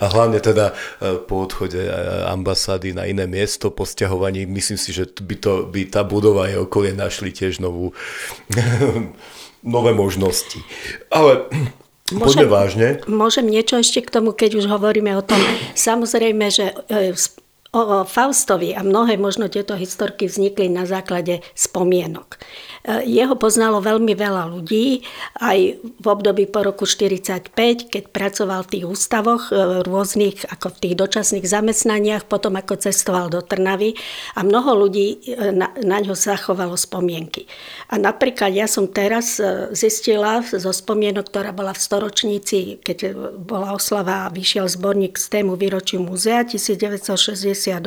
[0.00, 1.90] a hlavne teda e, po odchode e,
[2.28, 6.68] ambasády na iné miesto, po stiahovaní, myslím si, že by, to, by tá budova aj
[6.68, 7.96] okolie našli tiež novú,
[9.64, 10.60] nové možnosti.
[11.08, 11.48] Ale
[12.12, 13.00] Môžem, vážne.
[13.08, 15.40] Môžem niečo ešte k tomu, keď už hovoríme o tom.
[15.72, 17.16] Samozrejme, že e,
[17.74, 22.38] o Faustovi a mnohé možno tieto historky vznikli na základe spomienok.
[22.84, 25.00] Jeho poznalo veľmi veľa ľudí,
[25.40, 30.80] aj v období po roku 1945, keď pracoval v tých ústavoch e, rôznych, ako v
[30.84, 33.96] tých dočasných zamestnaniach, potom ako cestoval do Trnavy
[34.36, 37.48] a mnoho ľudí e, na, na ňo zachovalo spomienky.
[37.88, 43.16] A napríklad ja som teraz e, zistila zo spomienok, ktorá bola v storočníci, keď
[43.48, 47.80] bola oslava a vyšiel zborník z tému výročiu múzea 1968,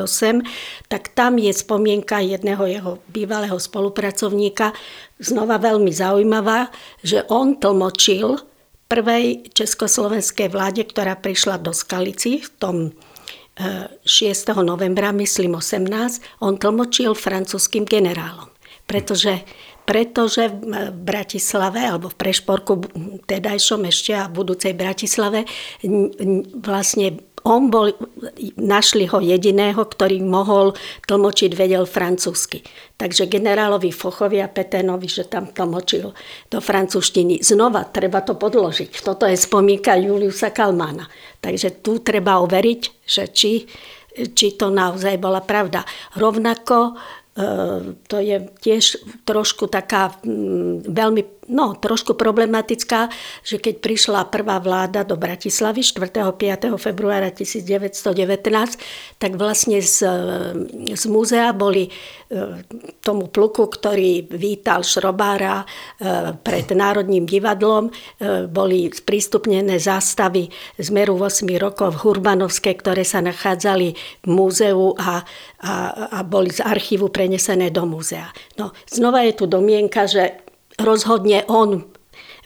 [0.90, 4.74] tak tam je spomienka jedného jeho bývalého spolupracovníka,
[5.18, 6.70] znova veľmi zaujímavá,
[7.02, 8.38] že on tlmočil
[8.88, 12.76] prvej československej vláde, ktorá prišla do Skalici v tom
[13.58, 14.08] 6.
[14.08, 18.48] E, novembra, myslím 18, on tlmočil francúzským generálom.
[18.88, 19.44] Pretože,
[19.84, 22.74] pretože v Bratislave, alebo v Prešporku
[23.28, 25.44] tedajšom ešte a v budúcej Bratislave
[26.64, 27.96] vlastne on bol,
[28.60, 30.76] našli ho jediného, ktorý mohol
[31.08, 32.60] tlmočiť, vedel francúzsky.
[33.00, 36.12] Takže generálovi Fochovi a Peténovi, že tam tlmočil
[36.52, 37.40] do francúzštiny.
[37.40, 39.00] Znova treba to podložiť.
[39.00, 41.08] Toto je spomínka Juliusa Kalmána.
[41.40, 43.64] Takže tu treba overiť, že či,
[44.36, 45.88] či to naozaj bola pravda.
[46.20, 47.00] Rovnako
[48.10, 48.98] to je tiež
[49.30, 50.10] trošku taká
[50.90, 53.08] veľmi, no trošku problematická,
[53.42, 56.36] že keď prišla prvá vláda do Bratislavy 4.
[56.36, 56.76] 5.
[56.76, 58.12] februára 1919,
[59.18, 60.04] tak vlastne z,
[60.94, 61.92] z múzea boli e,
[63.00, 65.66] tomu pluku, ktorý vítal Šrobára e,
[66.36, 67.92] pred Národným divadlom, e,
[68.52, 75.24] boli sprístupnené zástavy z meru 8 rokov v Hurbanovskej, ktoré sa nachádzali v múzeu a,
[75.64, 75.74] a,
[76.12, 78.28] a boli z archívu prenesené do múzea.
[78.60, 80.47] No, znova je tu domienka, že
[80.78, 81.98] rozhodne on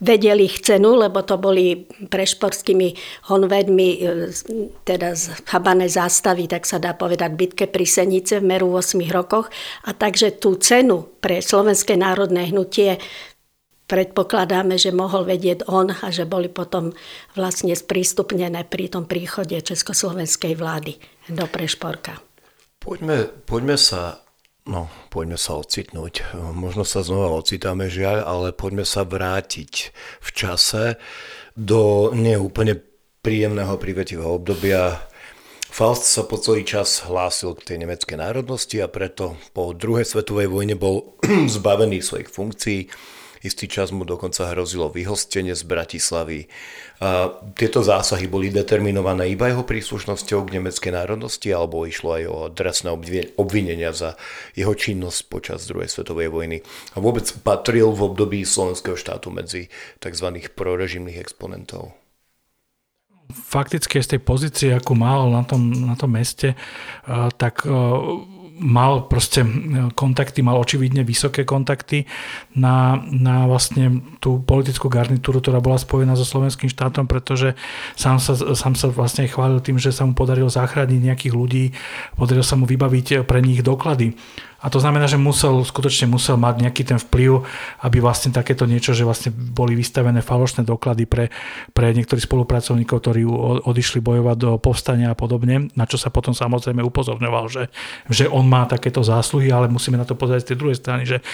[0.01, 2.97] vedel ich cenu, lebo to boli prešporskými
[3.29, 4.33] honvedmi, e,
[4.81, 5.13] teda
[5.45, 9.53] chabané zástavy, tak sa dá povedať, bitke pri Senice v meru 8 rokoch.
[9.85, 12.97] A takže tú cenu pre Slovenské národné hnutie
[13.85, 16.95] predpokladáme, že mohol vedieť on a že boli potom
[17.37, 20.97] vlastne sprístupnené pri tom príchode Československej vlády
[21.29, 22.17] do Prešporka.
[22.81, 24.25] Poďme, poďme sa
[24.71, 26.31] No, poďme sa ocitnúť.
[26.55, 29.91] Možno sa znova ocitáme, žiaľ, ale poďme sa vrátiť
[30.23, 30.95] v čase
[31.59, 32.79] do neúplne
[33.19, 34.95] príjemného prívetivého obdobia.
[35.67, 40.47] Faust sa po celý čas hlásil k tej nemeckej národnosti a preto po druhej svetovej
[40.47, 41.19] vojne bol
[41.59, 42.87] zbavený svojich funkcií
[43.41, 46.45] Istý čas mu dokonca hrozilo vyhostenie z Bratislavy.
[47.01, 52.37] A tieto zásahy boli determinované iba jeho príslušnosťou k nemeckej národnosti alebo išlo aj o
[52.53, 52.93] dresné
[53.35, 54.13] obvinenia za
[54.53, 56.61] jeho činnosť počas druhej svetovej vojny.
[56.93, 60.27] A vôbec patril v období slovenského štátu medzi tzv.
[60.53, 61.97] prorežimných exponentov
[63.31, 66.51] fakticky z tej pozície, akú mal na tom, na tom meste,
[67.39, 67.63] tak
[68.61, 69.41] mal proste
[69.97, 72.05] kontakty, mal očividne vysoké kontakty
[72.53, 77.57] na, na vlastne tú politickú garnitúru, ktorá bola spojená so slovenským štátom, pretože
[77.97, 81.73] sám sa, sám sa vlastne chválil tým, že sa mu podarilo zachrániť nejakých ľudí,
[82.13, 84.13] podarilo sa mu vybaviť pre nich doklady.
[84.61, 87.41] A to znamená, že musel, skutočne musel mať nejaký ten vplyv,
[87.81, 91.33] aby vlastne takéto niečo, že vlastne boli vystavené falošné doklady pre,
[91.73, 93.25] pre niektorých spolupracovníkov, ktorí
[93.65, 97.63] odišli bojovať do povstania a podobne, na čo sa potom samozrejme upozorňoval, že,
[98.05, 101.25] že on má takéto zásluhy, ale musíme na to pozrieť z tej druhej strany, že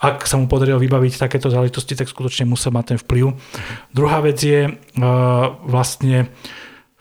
[0.00, 3.36] ak sa mu podarilo vybaviť takéto záležitosti, tak skutočne musel mať ten vplyv.
[3.92, 4.72] Druhá vec je uh,
[5.68, 6.32] vlastne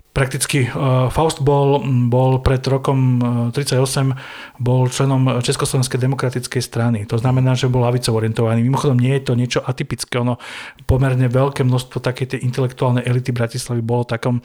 [0.09, 3.21] Prakticky uh, Faust bol, bol pred rokom
[3.53, 4.17] 38 uh,
[4.57, 6.99] bol členom Československej demokratickej strany.
[7.05, 8.65] To znamená, že bol lavicov orientovaný.
[8.65, 10.17] Mimochodom nie je to niečo atypické.
[10.17, 10.41] Ono
[10.89, 14.41] pomerne veľké množstvo také tej intelektuálnej elity Bratislavy bolo takom,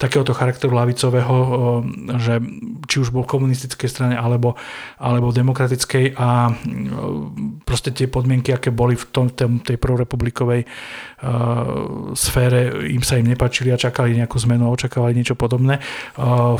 [0.00, 1.48] takéhoto charakteru lavicového, uh,
[2.16, 2.40] že
[2.88, 4.56] či už bol komunistickej strane alebo,
[4.96, 6.56] alebo demokratickej a
[7.68, 10.64] proste tie podmienky, aké boli v tom, tej prvorepublikovej
[12.18, 15.82] sfére, im sa im nepačili a čakali nejakú zmenu a očakávali očakávali niečo podobné.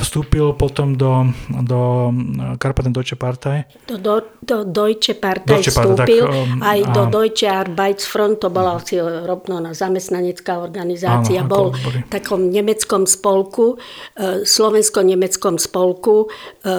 [0.03, 1.31] Vstúpil potom do,
[1.63, 2.11] do
[2.59, 3.65] Karpaten Deutsche Partei.
[3.87, 6.91] Do, do, do Deutsche Partei Deutsche vstúpil, tak, um, aj a...
[6.91, 13.07] do Deutsche Arbeitsfront, to bola asi rovno na zamestnanecká organizácia, áno, bol v takom nemeckom
[13.07, 13.79] spolku,
[14.19, 16.27] e, slovensko-nemeckom spolku,
[16.65, 16.75] e,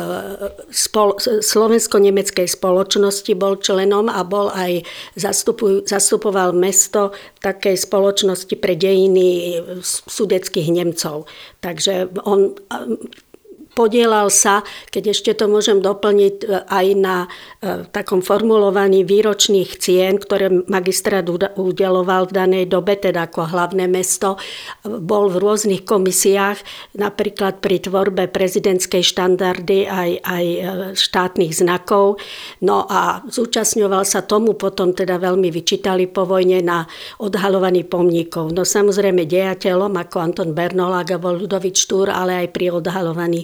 [0.67, 4.83] spol, slovensko-nemeckej spoločnosti bol členom a bol aj
[5.15, 11.27] zastupuj, zastupoval mesto takej spoločnosti pre dejiny sudeckých Nemcov.
[11.59, 12.55] Takže on
[13.73, 14.61] podielal sa,
[14.93, 21.25] keď ešte to môžem doplniť, e, aj na e, takom formulovaní výročných cien, ktoré magistrát
[21.57, 24.37] udeloval v danej dobe, teda ako hlavné mesto.
[24.85, 26.61] Bol v rôznych komisiách,
[26.95, 30.59] napríklad pri tvorbe prezidentskej štandardy aj, aj e,
[30.93, 32.21] štátnych znakov.
[32.61, 36.85] No a zúčastňoval sa tomu, potom teda veľmi vyčítali po vojne na
[37.17, 38.53] odhalovaní pomníkov.
[38.53, 43.43] No samozrejme dejateľom ako Anton Bernolák a Ludovič Štúr, ale aj pri odhalovaní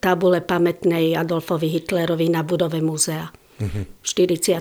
[0.00, 3.32] tabule pamätnej Adolfovi Hitlerovi na budove múzea.
[3.56, 4.52] V 42.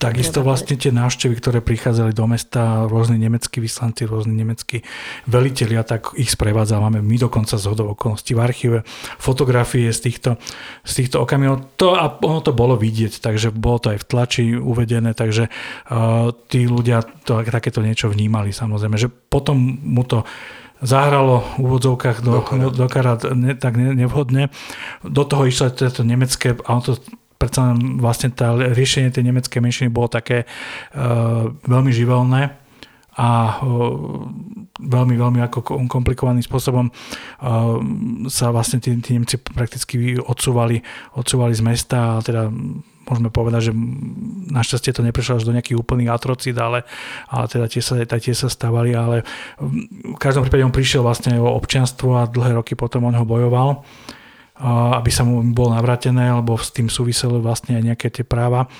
[0.00, 4.80] Takisto vlastne tie návštevy, ktoré prichádzali do mesta, rôzni nemeckí vyslanci, rôzni nemeckí
[5.28, 8.78] velitelia, tak ich sprevádzame my dokonca z hodov okolností v archíve,
[9.20, 10.30] fotografie z týchto,
[10.88, 11.76] z týchto okamihov.
[11.76, 15.52] To, a ono to bolo vidieť, takže bolo to aj v tlači uvedené, takže
[15.92, 20.24] uh, tí ľudia to, takéto niečo vnímali samozrejme, že potom mu to
[20.84, 24.52] zahralo v úvodzovkách do, do, do karát ne, tak ne, nevhodne.
[25.00, 27.00] Do toho išlo to nemecké, a to
[27.40, 32.52] predsa vlastne tá, riešenie tej nemeckej menšiny bolo také uh, veľmi živelné
[33.14, 33.28] a
[33.62, 34.26] uh,
[34.80, 37.78] veľmi, veľmi ako komplikovaným spôsobom uh,
[38.28, 40.84] sa vlastne tí, tí Nemci prakticky odsúvali,
[41.16, 42.52] odsúvali z mesta a teda
[43.04, 43.72] môžeme povedať, že
[44.52, 46.88] našťastie to neprešlo až do nejakých úplných atrocít, ale,
[47.28, 49.22] ale teda tie sa, tie sa stávali, ale
[49.60, 53.84] v každom prípade on prišiel vlastne o občianstvo a dlhé roky potom on ho bojoval
[54.62, 58.70] aby sa mu bolo navrátené, alebo s tým súviselo vlastne aj nejaké tie práva.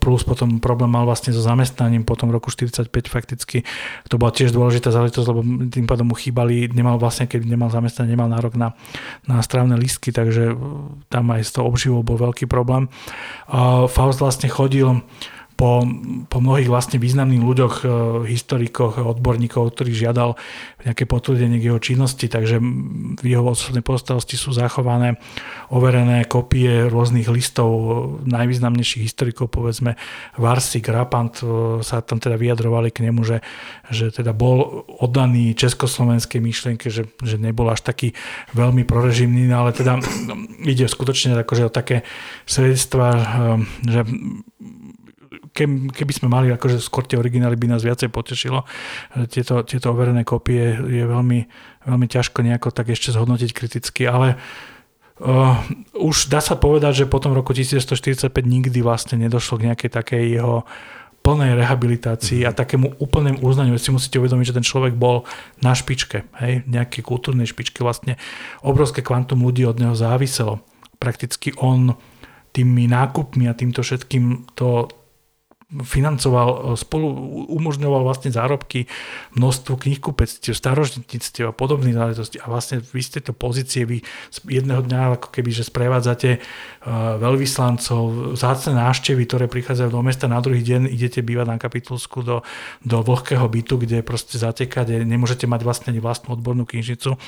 [0.00, 3.60] Plus potom problém mal vlastne so zamestnaním potom v roku 45 fakticky.
[4.08, 8.16] To bola tiež dôležitá záležitosť, lebo tým pádom mu chýbali, nemal vlastne, keď nemal zamestnanie,
[8.16, 8.72] nemal nárok na,
[9.28, 10.56] na strávne listky, takže
[11.12, 12.88] tam aj z toho obživou bol veľký problém.
[13.92, 15.04] Faust vlastne chodil
[15.54, 15.86] po,
[16.26, 17.86] po mnohých vlastne významných ľuďoch, e,
[18.26, 20.34] historikoch, odborníkov, ktorých žiadal
[20.82, 22.58] nejaké potvrdenie k jeho činnosti, takže
[23.18, 25.16] v jeho osobnej postalosti sú zachované
[25.70, 27.70] overené kopie rôznych listov
[28.26, 29.94] najvýznamnejších historikov, povedzme
[30.34, 33.38] Varsik, Rapant e, sa tam teda vyjadrovali k nemu, že,
[33.94, 38.10] že teda bol oddaný československej myšlienke, že, že nebol až taký
[38.58, 40.02] veľmi prorežimný, ale teda
[40.66, 42.02] ide skutočne akože o také
[42.44, 43.24] svedectvá, e,
[43.86, 44.02] že
[45.54, 48.66] keby sme mali akože skôr tie originály, by nás viacej potešilo.
[49.30, 51.40] Tieto, tieto overené kopie je veľmi,
[51.86, 54.34] veľmi ťažko nejako tak ešte zhodnotiť kriticky, ale
[55.22, 55.54] uh,
[55.94, 60.24] už dá sa povedať, že po tom roku 1945 nikdy vlastne nedošlo k nejakej takej
[60.42, 60.66] jeho
[61.24, 63.80] plnej rehabilitácii a takému úplnému uznaniu.
[63.80, 65.24] Si musíte uvedomiť, že ten človek bol
[65.64, 67.80] na špičke, hej, nejakej kultúrnej špičke.
[67.80, 68.20] Vlastne
[68.60, 70.60] obrovské kvantum ľudí od neho záviselo.
[71.00, 71.96] Prakticky on
[72.52, 74.92] tými nákupmi a týmto všetkým to
[75.82, 77.10] financoval, e, spolu
[77.50, 78.86] umožňoval vlastne zárobky
[79.34, 84.06] množstvo knihkupectiev, starožitníctiev a podobných záležitostí a vlastne vy ste to pozície, vy
[84.46, 86.38] jedného dňa ako keby, že sprevádzate e,
[87.18, 92.46] veľvyslancov, zácne návštevy, ktoré prichádzajú do mesta, na druhý deň idete bývať na kapitulsku do,
[92.86, 97.18] do vlhkého bytu, kde proste zateká, kde nemôžete mať vlastne vlastnú odbornú knižnicu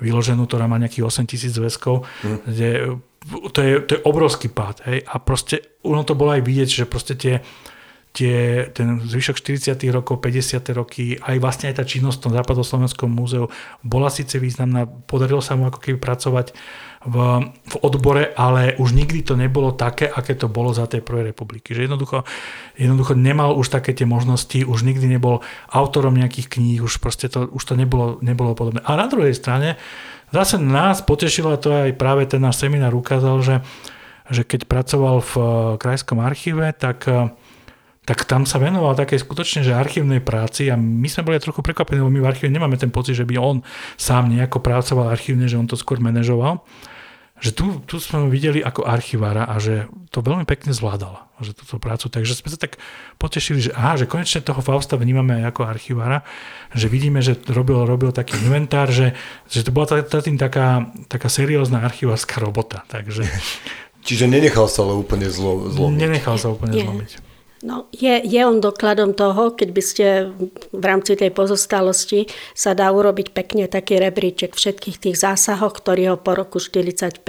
[0.00, 2.38] vyloženú, ktorá má nejakých 8 tisíc zväzkov, mm.
[2.48, 2.68] kde
[3.52, 4.80] to je, to je obrovský pád.
[4.88, 5.04] Hej?
[5.04, 7.44] A proste ono to bolo aj vidieť, že proste tie
[8.10, 9.78] tie, ten zvyšok 40.
[9.94, 10.66] rokov, 50.
[10.74, 13.46] roky, aj vlastne aj tá činnosť v tom západoslovenskom múzeu
[13.86, 16.50] bola síce významná, podarilo sa mu ako keby pracovať
[17.00, 17.16] v,
[17.48, 21.72] v odbore, ale už nikdy to nebolo také, aké to bolo za tej prvej republiky.
[21.72, 22.28] Že jednoducho,
[22.76, 25.40] jednoducho nemal už také tie možnosti, už nikdy nebol
[25.72, 28.84] autorom nejakých kníh, už proste to, už to nebolo, nebolo podobné.
[28.84, 29.80] A na druhej strane,
[30.28, 33.56] zase nás potešilo, a to aj práve ten náš seminár ukázal, že,
[34.28, 35.32] že keď pracoval v
[35.80, 37.08] krajskom archíve, tak
[38.08, 42.00] tak tam sa venoval také skutočne, že archívnej práci a my sme boli trochu prekvapení,
[42.00, 43.60] lebo my v archíve nemáme ten pocit, že by on
[44.00, 46.64] sám nejako pracoval archívne, že on to skôr manažoval.
[47.40, 51.80] Že tu, tu sme videli ako archivára a že to veľmi pekne zvládal, že túto
[51.80, 52.12] prácu.
[52.12, 52.76] Takže sme sa tak
[53.16, 56.20] potešili, že aha, že konečne toho Fausta vnímame aj ako archivára,
[56.76, 59.16] že vidíme, že robil, robil taký inventár, že,
[59.48, 62.84] že to bola tá, taká, taká seriózna archivárska robota.
[62.92, 63.24] Takže...
[64.08, 65.96] Čiže nenechal sa ale úplne zlo, zlomiť.
[65.96, 67.29] Nenechal sa úplne zlomiť.
[67.60, 70.06] No, je, je on dokladom toho, keď by ste
[70.72, 72.24] v rámci tej pozostalosti
[72.56, 77.20] sa dá urobiť pekne taký rebríček všetkých tých zásahoch, ktorý ho po roku 45,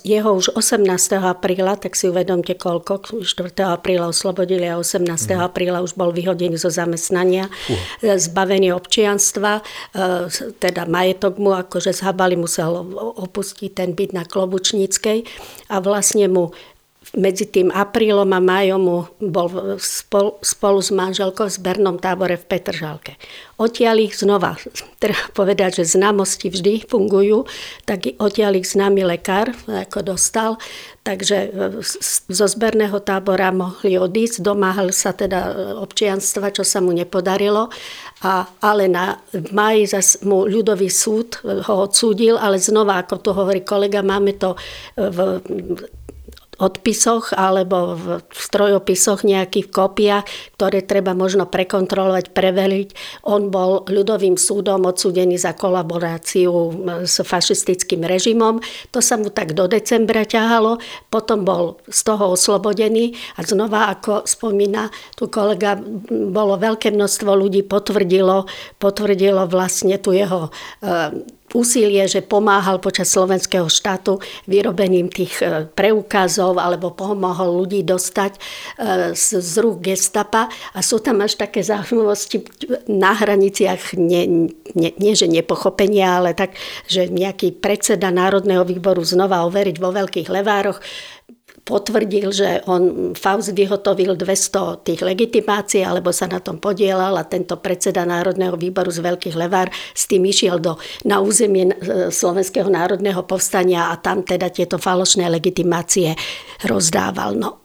[0.00, 0.88] jeho už 18.
[1.20, 3.68] apríla, tak si uvedomte koľko, 4.
[3.68, 5.12] apríla oslobodili a 18.
[5.12, 5.36] Mm.
[5.36, 8.16] apríla už bol vyhodený zo zamestnania, uh.
[8.16, 12.80] zbavený občianstva, e, teda majetok mu, akože z Habali musel
[13.20, 15.28] opustiť ten byt na Klobučníckej
[15.68, 16.56] a vlastne mu
[17.14, 19.48] medzi tým aprílom a májom bol
[19.78, 23.14] spol, spolu s manželkou v zbernom tábore v Petržalke.
[23.54, 24.58] Odtiaľ ich znova,
[25.02, 27.46] treba povedať, že známosti vždy fungujú,
[27.86, 30.58] tak odtiaľ ich známy lekár, ako dostal,
[31.06, 31.54] takže
[32.28, 37.70] zo zberného tábora mohli odísť, domáhal sa teda občianstva, čo sa mu nepodarilo,
[38.26, 43.30] a, ale na, v máji zas mu ľudový súd ho odsúdil, ale znova, ako to
[43.30, 44.58] hovorí kolega, máme to
[44.98, 45.18] v
[46.58, 50.24] odpisoch alebo v strojopisoch nejakých kópiách,
[50.58, 52.88] ktoré treba možno prekontrolovať, preveliť.
[53.26, 56.74] On bol ľudovým súdom odsúdený za kolaboráciu
[57.04, 58.62] s fašistickým režimom.
[58.94, 60.78] To sa mu tak do decembra ťahalo,
[61.10, 65.78] potom bol z toho oslobodený a znova, ako spomína tu kolega,
[66.10, 68.46] bolo veľké množstvo ľudí potvrdilo,
[68.78, 70.48] potvrdilo vlastne tu jeho
[70.82, 71.24] e,
[71.54, 74.18] úsilie, že pomáhal počas slovenského štátu
[74.50, 78.40] vyrobením tých e, preukazov alebo pomohol ľudí dostať e,
[79.14, 80.50] z, rúk gestapa.
[80.74, 82.42] A sú tam až také zaujímavosti
[82.90, 86.58] na hraniciach, nie, nie, nie že nepochopenia, ale tak,
[86.90, 90.82] že nejaký predseda Národného výboru znova overiť vo veľkých levároch
[91.64, 97.56] potvrdil, že on Faust vyhotovil 200 tých legitimácií, alebo sa na tom podielal a tento
[97.56, 100.76] predseda Národného výboru z Veľkých Levár s tým išiel do,
[101.08, 106.12] na územie e, Slovenského národného povstania a tam teda tieto falošné legitimácie
[106.68, 107.32] rozdával.
[107.32, 107.63] No,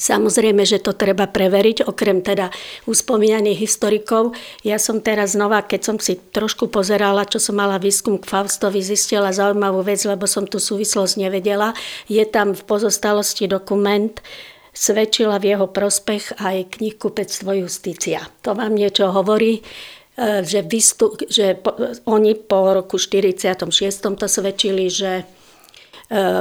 [0.00, 2.48] Samozrejme, že to treba preveriť, okrem teda
[2.88, 4.32] uspomínaných historikov.
[4.64, 8.80] Ja som teraz znova, keď som si trošku pozerala, čo som mala výskum k Faustovi,
[8.80, 11.76] zistila zaujímavú vec, lebo som tú súvislosť nevedela.
[12.08, 14.16] Je tam v pozostalosti dokument,
[14.72, 18.24] svedčila v jeho prospech aj knihkupectvo Justícia.
[18.40, 19.62] To vám niečo hovorí e,
[20.46, 21.76] že, vystu, že po,
[22.08, 23.68] oni po roku 46.
[24.16, 25.28] to svedčili, že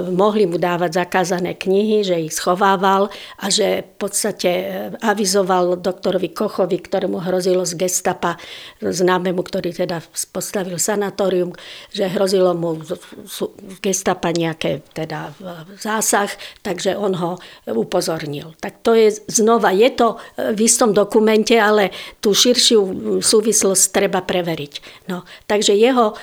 [0.09, 4.67] mohli mu dávať zakázané knihy, že ich schovával a že v podstate eh,
[5.05, 8.41] avizoval doktorovi Kochovi, ktorému hrozilo z gestapa,
[8.82, 10.01] známemu, ktorý teda
[10.34, 11.53] postavil sanatórium,
[11.93, 13.45] že hrozilo mu z
[13.86, 15.38] gestapa nejaké teda
[15.78, 16.34] zásah,
[16.65, 17.32] takže on ho
[17.70, 18.57] upozornil.
[18.57, 24.26] Tak to je znova, je to eh, v istom dokumente, ale tú širšiu súvislosť treba
[24.26, 25.05] preveriť.
[25.11, 26.13] No, takže jeho,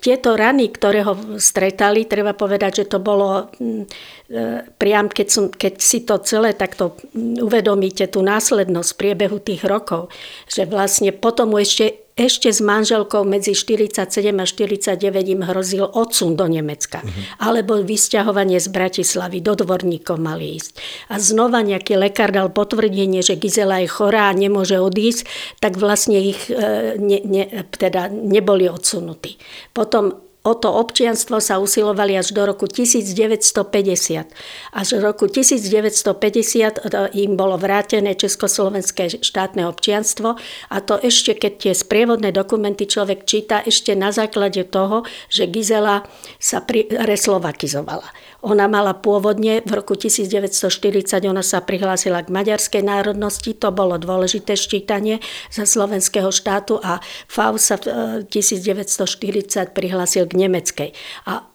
[0.00, 3.84] tieto rany, ktoré ho stretali, treba povedať, že to bolo mm,
[4.30, 10.10] e, priam, keď, som, keď si to celé takto uvedomíte, tú následnosť priebehu tých rokov,
[10.50, 14.06] že vlastne potom ešte ešte s manželkou medzi 47
[14.38, 15.02] a 49
[15.34, 17.02] im hrozil odsun do Nemecka.
[17.02, 17.22] Uh-huh.
[17.42, 20.78] Alebo vysťahovanie z Bratislavy, do dvorníkov mali ísť.
[21.10, 25.26] A znova nejaký lekár dal potvrdenie, že Gizela je chorá a nemôže odísť,
[25.58, 29.34] tak vlastne ich e, ne, ne, teda neboli odsunutí.
[29.74, 34.28] Potom O to občianstvo sa usilovali až do roku 1950.
[34.76, 36.84] Až v roku 1950
[37.16, 40.36] im bolo vrátené Československé štátne občianstvo
[40.68, 46.04] a to ešte, keď tie sprievodné dokumenty človek číta, ešte na základe toho, že Gizela
[46.36, 48.04] sa pri, reslovakizovala.
[48.44, 54.52] Ona mala pôvodne v roku 1940, ona sa prihlásila k maďarskej národnosti, to bolo dôležité
[54.52, 60.90] ščítanie za slovenského štátu a Faust sa v 1940 prihlásil k nemeckej.
[61.24, 61.53] A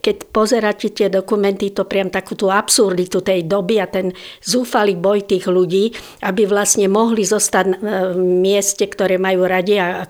[0.00, 5.28] keď pozeráte tie dokumenty, to priam takú tú absurditu tej doby a ten zúfalý boj
[5.28, 5.92] tých ľudí,
[6.24, 7.74] aby vlastne mohli zostať e,
[8.16, 10.08] v mieste, ktoré majú radi a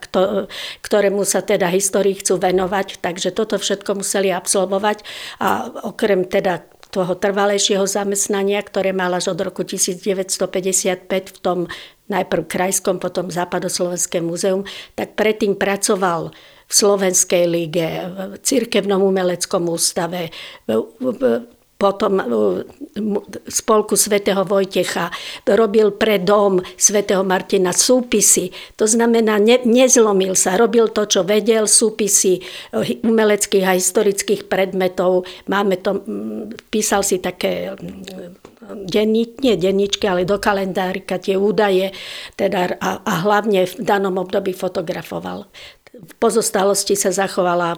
[0.87, 3.03] ktorému sa teda histórii chcú venovať.
[3.03, 5.03] Takže toto všetko museli absolvovať
[5.43, 6.63] a okrem teda
[6.95, 11.59] toho trvalejšieho zamestnania, ktoré mal až od roku 1955 v tom
[12.11, 14.67] najprv krajskom, potom západoslovenském múzeum,
[14.99, 16.35] tak predtým pracoval
[16.71, 20.31] v Slovenskej líge, v Cirkevnom umeleckom ústave,
[21.81, 22.21] potom
[23.49, 25.09] spolku svätého Vojtecha,
[25.49, 28.53] robil pre dom svätého Martina súpisy.
[28.77, 32.45] To znamená, ne, nezlomil sa, robil to, čo vedel, súpisy
[33.01, 35.25] umeleckých a historických predmetov.
[35.49, 36.05] Máme to,
[36.69, 37.73] písal si také
[38.71, 41.97] denní, nie denníčky, ale do kalendárika tie údaje
[42.37, 45.49] teda, a, a hlavne v danom období fotografoval.
[45.91, 47.75] V pozostalosti sa zachovala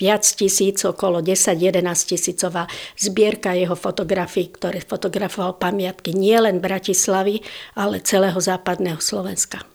[0.00, 2.64] viac tisíc, okolo 10-11 tisícová
[2.96, 7.44] zbierka jeho fotografií, ktoré fotografoval pamiatky nielen Bratislavy,
[7.76, 9.68] ale celého západného Slovenska.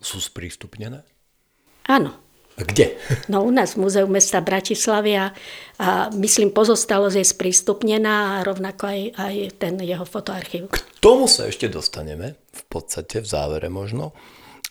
[0.00, 1.04] Sú sprístupnené?
[1.84, 2.24] Áno.
[2.54, 2.94] A kde?
[3.26, 5.34] No u nás v Múzeu mesta Bratislavy a,
[5.82, 10.70] a myslím pozostalosť je sprístupnená a rovnako aj, aj ten jeho fotoarchív.
[10.70, 14.14] K tomu sa ešte dostaneme, v podstate v závere možno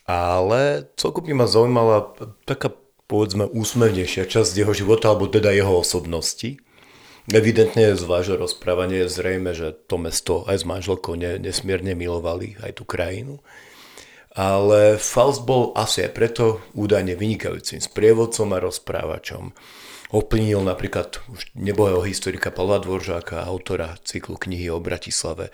[0.04, 2.12] ale celkom ma zaujímala
[2.44, 2.76] taká
[3.08, 6.60] povedzme úsmevnejšia časť jeho života, alebo teda jeho osobnosti.
[7.32, 12.82] Evidentne z vášho rozprávania je zrejme, že to mesto aj s manželkou nesmierne milovali aj
[12.82, 13.40] tú krajinu.
[14.34, 19.54] Ale Faust bol asi aj preto údajne vynikajúcim sprievodcom a rozprávačom
[20.14, 25.50] ovplyvnil napríklad už nebohého historika Pavla Dvoržáka, autora cyklu knihy o Bratislave,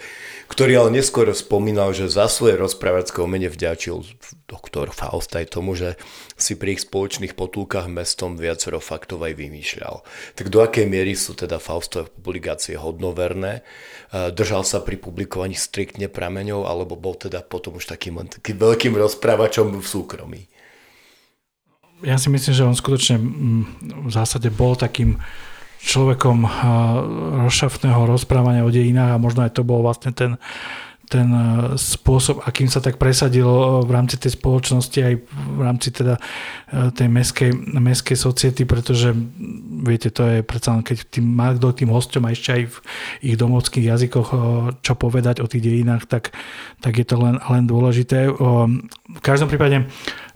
[0.51, 4.03] ktorý ale neskôr spomínal, že za svoje rozprávacké umenie vďačil
[4.51, 5.95] doktor Faust aj tomu, že
[6.35, 10.03] si pri ich spoločných potulkách mestom viacero faktov aj vymýšľal.
[10.35, 13.63] Tak do akej miery sú teda Faustové publikácie hodnoverné?
[14.11, 19.79] Držal sa pri publikovaní striktne prameňov, alebo bol teda potom už takým, takým veľkým rozprávačom
[19.79, 20.51] v súkromí?
[22.03, 23.63] Ja si myslím, že on skutočne mm,
[24.07, 25.19] v zásade bol takým
[25.79, 26.43] človekom
[27.47, 30.35] rozšaftného rozprávania o dejinách a možno aj to bol vlastne ten,
[31.09, 31.43] ten e,
[31.73, 33.49] spôsob, akým sa tak presadil
[33.81, 37.51] v rámci tej spoločnosti aj v rámci teda e, tej meskej,
[37.81, 39.09] meskej society, pretože
[39.81, 42.77] viete, to je predsa len, keď tým, má kto tým hosťom a ešte aj v
[43.25, 44.37] ich domovských jazykoch e,
[44.85, 46.29] čo povedať o tých dejinách, tak,
[46.77, 48.29] tak je to len, len dôležité.
[48.29, 49.89] V každom prípade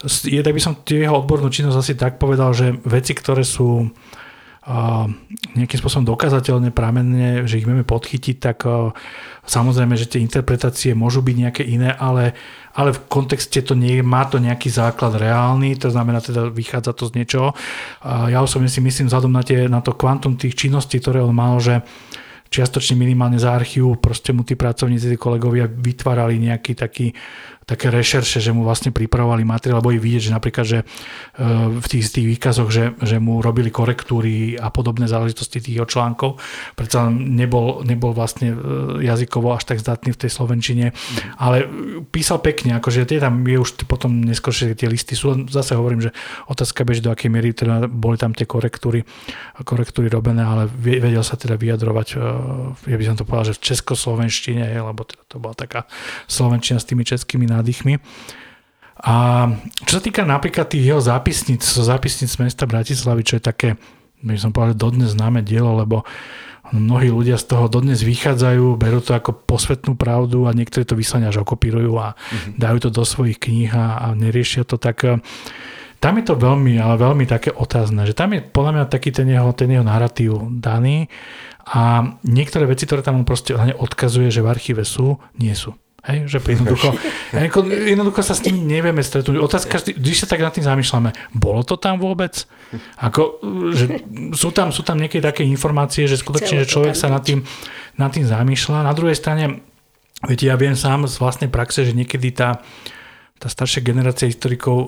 [0.04, 3.88] tak by som jeho odbornú činnosť asi tak povedal, že veci, ktoré sú
[5.60, 8.64] nejakým spôsobom dokazateľne, pramenne, že ich vieme podchytiť, tak
[9.44, 12.32] samozrejme, že tie interpretácie môžu byť nejaké iné, ale,
[12.72, 17.12] ale v kontexte to nie má to nejaký základ reálny, to znamená teda vychádza to
[17.12, 17.52] z niečoho.
[18.08, 21.60] Ja osobne si myslím vzhľadom na, tie, na to kvantum tých činností, ktoré on mal,
[21.60, 21.84] že
[22.48, 27.12] čiastočne minimálne za archívu, proste mu tí pracovníci, tí kolegovia vytvárali nejaký taký
[27.64, 30.86] také rešerše, že mu vlastne pripravovali materiál, lebo i vidieť, že napríklad, že e,
[31.80, 36.40] v tých, tých výkazoch, že, že mu robili korektúry a podobné záležitosti tých článkov.
[36.76, 38.58] Predsa nebol, nebol vlastne e,
[39.08, 41.40] jazykovo až tak zdatný v tej slovenčine, mm.
[41.40, 41.68] ale
[42.12, 46.12] písal pekne, akože tie tam je už potom neskôršie tie listy sú, zase hovorím, že
[46.52, 49.08] otázka beží do akej miery teda boli tam tie korektúry,
[49.64, 52.16] korektúry robené, ale vedel sa teda vyjadrovať, e,
[52.92, 55.90] ja by som to povedal, že v českoslovenštine, lebo teda to bola taká
[56.28, 58.02] slovenčina s tými českými nádychmi.
[59.04, 59.14] A
[59.84, 63.70] čo sa týka napríklad tých jeho zápisníc, zápisníc mesta Bratislavy, čo je také,
[64.24, 66.08] by som povedal, dodnes známe dielo, lebo
[66.72, 71.30] mnohí ľudia z toho dodnes vychádzajú, berú to ako posvetnú pravdu a niektorí to vyslovene
[71.30, 72.58] až okopírujú a mm-hmm.
[72.58, 75.04] dajú to do svojich kníh a, a neriešia to tak.
[75.04, 75.20] Eh,
[76.02, 79.28] tam je to veľmi, ale veľmi také otázne, že tam je podľa mňa taký ten
[79.28, 81.08] jeho, ten jeho narratív daný
[81.64, 85.72] a niektoré veci, ktoré tam on proste odkazuje, že v archíve sú, nie sú.
[86.04, 86.92] Hej, že jednoducho,
[87.96, 89.40] jednoducho sa s tým nevieme stretnúť.
[89.40, 92.44] Otázka, když sa tak nad tým zamýšľame, bolo to tam vôbec?
[93.00, 93.40] Ako,
[93.72, 94.04] že
[94.36, 97.48] sú, tam, sú tam nejaké také informácie, že skutočne že človek sa nad tým,
[97.96, 98.84] nad tým zamýšľa.
[98.84, 99.64] Na druhej strane,
[100.28, 102.60] viete, ja viem sám z vlastnej praxe, že niekedy tá,
[103.44, 104.86] tá staršia generácia historikov o,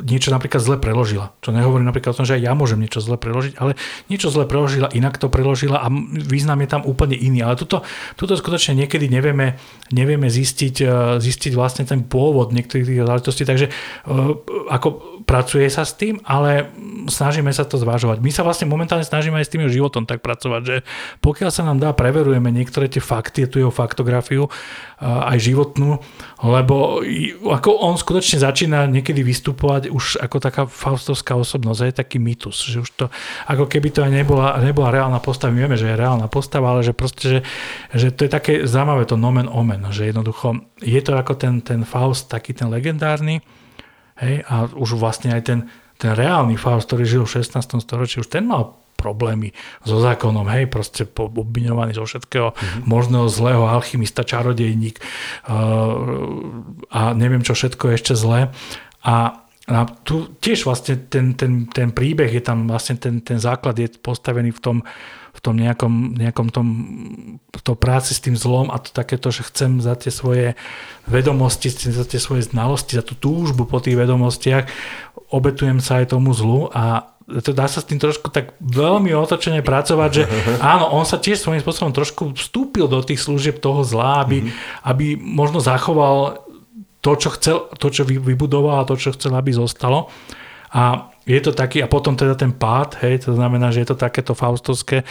[0.00, 1.36] niečo napríklad zle preložila.
[1.44, 3.76] Čo nehovorí napríklad o tom, že aj ja môžem niečo zle preložiť, ale
[4.08, 7.44] niečo zle preložila, inak to preložila a význam je tam úplne iný.
[7.44, 7.84] Ale tuto,
[8.16, 9.60] tuto skutočne niekedy nevieme,
[9.92, 10.88] nevieme zistiť, e,
[11.20, 13.66] zistiť vlastne ten pôvod niektorých tých záležitostí, takže
[14.08, 16.68] o, e, ako pracuje sa s tým, ale
[17.08, 18.20] snažíme sa to zvážovať.
[18.20, 20.76] My sa vlastne momentálne snažíme aj s tým životom tak pracovať, že
[21.24, 24.48] pokiaľ sa nám dá, preverujeme niektoré tie fakty, tu jeho faktografiu,
[25.04, 26.00] aj životnú,
[26.40, 27.04] lebo
[27.44, 32.80] ako on skutočne začína niekedy vystupovať už ako taká faustovská osobnosť, je taký mýtus, že
[32.80, 33.06] už to,
[33.50, 36.86] ako keby to aj nebola, nebola reálna postava, my vieme, že je reálna postava, ale
[36.86, 37.40] že proste, že,
[37.92, 41.84] že to je také zaujímavé to nomen omen, že jednoducho je to ako ten, ten
[41.84, 43.44] Faust, taký ten legendárny,
[44.20, 45.58] hej, a už vlastne aj ten,
[45.98, 47.82] ten reálny Faust, ktorý žil v 16.
[47.82, 49.52] storočí, už ten mal problémy
[49.84, 52.88] so zákonom, hej, proste obviňovaný zo všetkého mm-hmm.
[52.88, 55.04] možného zlého alchymista, čarodejník uh,
[56.88, 58.54] a neviem čo všetko je ešte zlé.
[59.04, 63.72] A a tu tiež vlastne ten, ten, ten príbeh je tam, vlastne ten, ten základ
[63.80, 64.76] je postavený v tom,
[65.34, 66.68] v tom nejakom, nejakom tom
[67.66, 70.54] to práci s tým zlom a to takéto, že chcem za tie svoje
[71.10, 74.70] vedomosti, za tie svoje znalosti, za tú túžbu po tých vedomostiach,
[75.34, 79.64] obetujem sa aj tomu zlu a to dá sa s tým trošku tak veľmi otočene
[79.64, 80.22] pracovať, že
[80.60, 84.86] áno, on sa tiež svojím spôsobom trošku vstúpil do tých služieb toho zla, aby, mm-hmm.
[84.86, 86.44] aby možno zachoval
[87.00, 90.08] to, čo chcel, to, čo vybudoval a to, čo chcel, aby zostalo.
[90.72, 93.96] A je to taký, a potom teda ten pád, hej, to znamená, že je to
[93.96, 95.04] takéto faustovské e,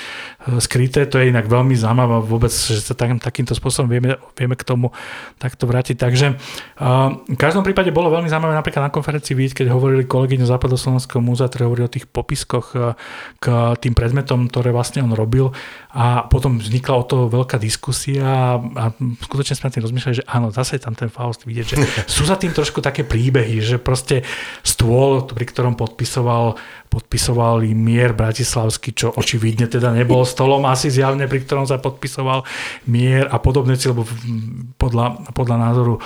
[0.62, 4.64] skryté, to je inak veľmi zaujímavé vôbec, že sa tak, takýmto spôsobom vieme, vieme k
[4.64, 4.94] tomu
[5.42, 5.98] takto vrátiť.
[5.98, 10.46] Takže uh, v každom prípade bolo veľmi zaujímavé napríklad na konferencii vidieť, keď hovorili kolegyňu
[10.46, 12.94] Západoslovenského múzea, ktoré hovorili o tých popiskoch e,
[13.42, 13.46] k
[13.82, 15.50] tým predmetom, ktoré vlastne on robil
[15.92, 18.84] a potom vznikla o to veľká diskusia a
[19.26, 22.54] skutočne sme tým rozmýšľali, že áno, zase tam ten Faust vidieť, že sú za tým
[22.54, 24.22] trošku také príbehy, že proste
[24.62, 26.60] stôl, pri ktorom podpísal podpisoval,
[26.92, 32.44] podpisoval mier bratislavský, čo očividne teda nebol stolom asi zjavne, pri ktorom sa podpisoval
[32.92, 34.04] mier a podobne, lebo
[34.76, 36.02] podľa, podľa názoru e,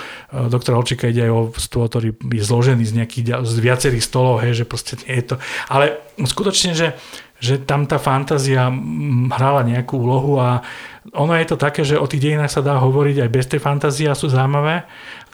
[0.46, 4.62] doktora Olčika ide aj o stôl, ktorý je zložený z nejakých z viacerých stolov, hej,
[4.62, 5.36] že proste nie je to.
[5.66, 6.94] Ale skutočne, že
[7.38, 8.66] že tam tá fantázia
[9.30, 10.58] hrala nejakú úlohu a
[11.14, 14.10] ono je to také, že o tých dejinách sa dá hovoriť aj bez tej fantázie
[14.10, 14.82] a sú zaujímavé,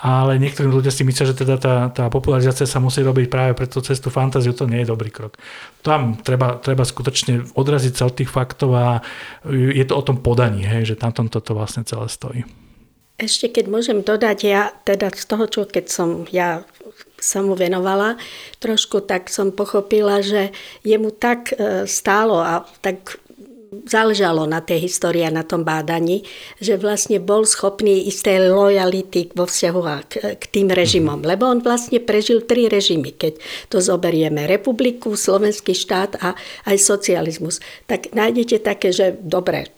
[0.04, 3.64] ale niektorí ľudia si myslia, že teda tá, tá popularizácia sa musí robiť práve pre
[3.64, 5.40] tú cestu fantáziu, to nie je dobrý krok.
[5.80, 9.00] Tam treba, treba skutočne odraziť sa od tých faktov a
[9.48, 12.44] je to o tom podaní, hej, že tam tomto to vlastne celé stojí.
[13.16, 16.68] Ešte keď môžem dodať, ja teda z toho, čo keď som ja
[17.24, 18.20] sa mu venovala
[18.60, 20.52] trošku, tak som pochopila, že
[20.84, 23.16] jemu tak e, stálo a tak
[23.82, 26.22] záležalo na tej histórii a na tom bádaní,
[26.62, 31.18] že vlastne bol schopný isté lojality vo vzťahu k, k tým režimom.
[31.20, 31.26] Mhm.
[31.26, 34.46] Lebo on vlastne prežil tri režimy, keď to zoberieme.
[34.46, 36.38] Republiku, slovenský štát a
[36.70, 37.58] aj socializmus.
[37.90, 39.74] Tak nájdete také, že dobre,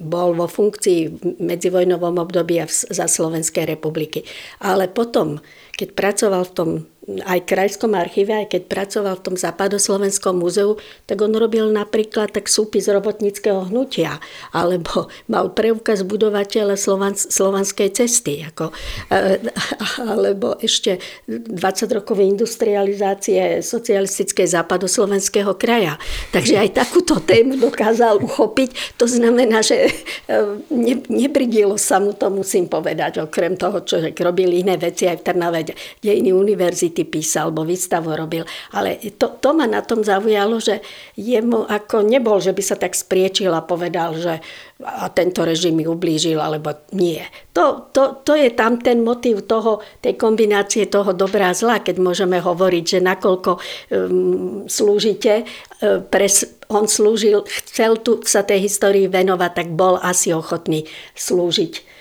[0.00, 4.24] bol vo funkcii v medzivojnovom období a za Slovenskej republiky.
[4.64, 5.44] Ale potom,
[5.76, 6.70] keď pracoval v tom
[7.02, 10.78] aj krajskom archíve, aj keď pracoval v tom západoslovenskom múzeu,
[11.10, 14.22] tak on robil napríklad tak súpis robotníckého hnutia,
[14.54, 18.70] alebo mal preukaz budovateľa Slovan, slovanskej cesty, ako,
[19.10, 19.42] e,
[20.14, 25.98] alebo ešte 20 rokov industrializácie socialistickej západoslovenského kraja.
[26.30, 28.94] Takže aj takúto tému dokázal uchopiť.
[29.02, 30.38] To znamená, že e,
[30.70, 35.26] ne, nebridilo sa mu to, musím povedať, okrem toho, čo robil iné veci aj v
[35.26, 35.60] Trnave,
[35.98, 38.44] dejiny univerzity univerzity písal, alebo výstavu robil.
[38.76, 40.84] Ale to, to ma na tom zaujalo, že
[41.16, 44.44] jemu ako nebol, že by sa tak spriečil a povedal, že
[44.82, 47.22] a tento režim mi ublížil, alebo nie.
[47.54, 52.02] To, to, to je tam ten motív toho, tej kombinácie toho dobrá a zla, keď
[52.02, 59.06] môžeme hovoriť, že nakoľko um, slúžite, um, pres, on slúžil, chcel tu sa tej histórii
[59.06, 61.94] venovať, tak bol asi ochotný slúžiť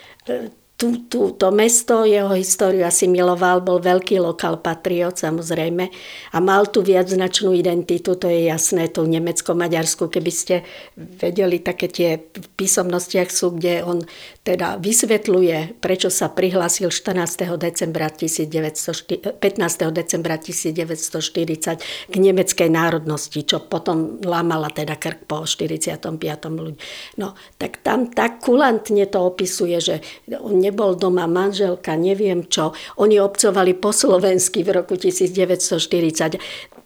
[0.81, 5.93] tú, tú, to mesto, jeho históriu asi miloval, bol veľký lokál patriot samozrejme
[6.33, 10.65] a mal tu viacznačnú identitu, to je jasné, tú nemecko-maďarsku, keby ste
[10.97, 14.01] vedeli, také tie v písomnostiach sú, kde on
[14.41, 17.45] teda vysvetľuje, prečo sa prihlásil 14.
[17.61, 19.93] decembra 1900, 15.
[19.93, 26.17] decembra 1940 k nemeckej národnosti, čo potom lámala teda krk po 45.
[26.49, 26.81] ľudí.
[27.21, 30.01] No, tak tam tak kulantne to opisuje, že
[30.41, 32.73] on nebol doma manželka, neviem čo.
[32.97, 36.41] Oni obcovali po slovensky v roku 1940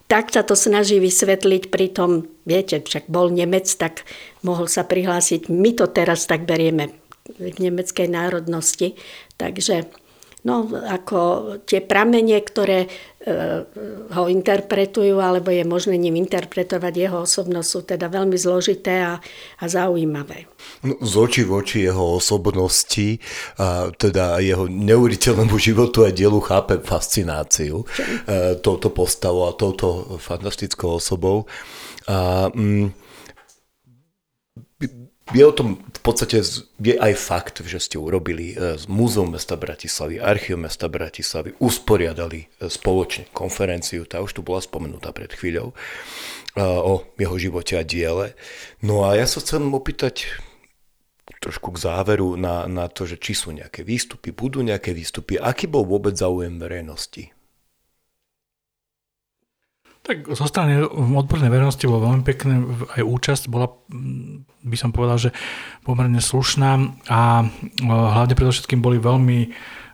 [0.05, 4.05] tak sa to snaží vysvetliť, pritom, viete, však bol Nemec, tak
[4.45, 5.49] mohol sa prihlásiť.
[5.49, 7.04] My to teraz tak berieme
[7.39, 8.95] nemeckej národnosti.
[9.35, 9.89] Takže
[10.45, 11.19] no, ako
[11.65, 12.89] tie pramenie, ktoré e,
[14.13, 19.17] ho interpretujú, alebo je možné ním interpretovať jeho osobnosť, sú teda veľmi zložité a,
[19.59, 20.45] a zaujímavé.
[20.85, 23.17] No, z očí v oči jeho osobnosti,
[23.57, 27.85] a teda jeho neuveriteľnému životu a dielu chápe fascináciu e,
[28.61, 31.49] touto postavou a touto fantastickou osobou.
[32.05, 33.04] A, mm,
[35.33, 36.37] je o tom v podstate
[36.77, 42.45] je aj fakt, že ste urobili e, z Múzeum mesta Bratislavy, Archív mesta Bratislavy, usporiadali
[42.45, 47.81] e, spoločne konferenciu, tá už tu bola spomenutá pred chvíľou, e, o jeho živote a
[47.81, 48.37] diele.
[48.85, 50.29] No a ja sa chcem opýtať
[51.41, 55.65] trošku k záveru na, na to, že či sú nejaké výstupy, budú nejaké výstupy, aký
[55.65, 57.34] bol vôbec záujem verejnosti?
[60.05, 62.61] Tak zo strany odbornej verejnosti bolo veľmi pekné,
[62.93, 65.29] aj účasť bola, mm, by som povedal, že
[65.81, 67.49] pomerne slušná a
[67.81, 69.49] hlavne predovšetkým boli veľmi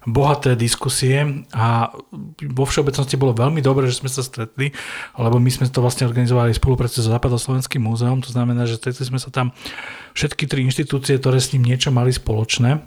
[0.09, 1.93] bohaté diskusie a
[2.43, 4.73] vo všeobecnosti bolo veľmi dobré, že sme sa stretli,
[5.15, 9.05] lebo my sme to vlastne organizovali v spolupráci so Západoslovenským múzeom, to znamená, že stretli
[9.05, 9.53] sme sa tam
[10.17, 12.81] všetky tri inštitúcie, ktoré s ním niečo mali spoločné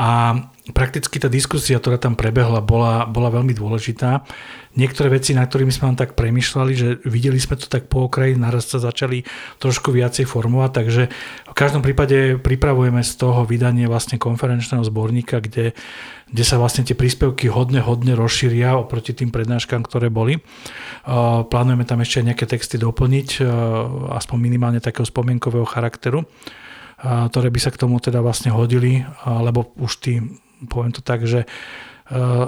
[0.00, 0.32] a
[0.72, 4.24] prakticky tá diskusia, ktorá tam prebehla, bola, bola veľmi dôležitá.
[4.72, 8.38] Niektoré veci, na ktorými sme len tak premyšľali, že videli sme to tak po okraji,
[8.38, 9.26] naraz sa začali
[9.60, 11.02] trošku viacej formovať, takže
[11.52, 15.76] v každom prípade pripravujeme z toho vydanie vlastne konferenčného zborníka, kde,
[16.32, 20.38] kde sa vlastne tie príspevky hodne, hodne rozšíria oproti tým prednáškam, ktoré boli.
[21.50, 23.42] Plánujeme tam ešte nejaké texty doplniť,
[24.16, 26.24] aspoň minimálne takého spomienkového charakteru
[27.00, 30.20] ktoré by sa k tomu teda vlastne hodili, lebo už tí,
[30.68, 31.48] poviem to tak, že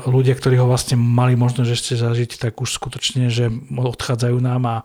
[0.05, 4.77] ľudia, ktorí ho vlastne mali možnosť ešte zažiť, tak už skutočne, že odchádzajú nám a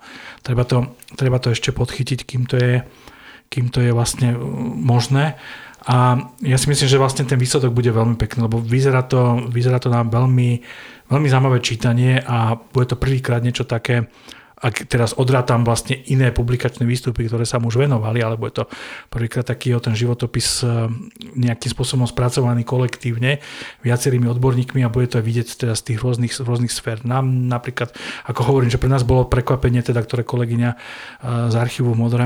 [0.45, 2.73] treba to, treba to ešte podchytiť, kým to je
[3.47, 4.35] kým to je vlastne
[4.75, 5.39] možné.
[5.87, 9.79] A ja si myslím, že vlastne ten výsledok bude veľmi pekný, lebo vyzerá to, vyzerá
[9.79, 10.59] to na veľmi,
[11.07, 14.11] veľmi zaujímavé čítanie a bude to prvýkrát niečo také,
[14.57, 18.63] ak teraz odrátam vlastne iné publikačné výstupy, ktoré sa mu už venovali, alebo je to
[19.13, 20.89] prvýkrát taký ten životopis e,
[21.37, 23.37] nejakým spôsobom spracovaný kolektívne
[23.85, 27.05] viacerými odborníkmi a bude to aj vidieť teda z tých rôznych, rôznych sfér.
[27.05, 27.93] Nám napríklad,
[28.25, 30.77] ako hovorím, že pre nás bolo prekvapenie, teda, ktoré kolegyňa e,
[31.53, 32.25] z archívu v Modre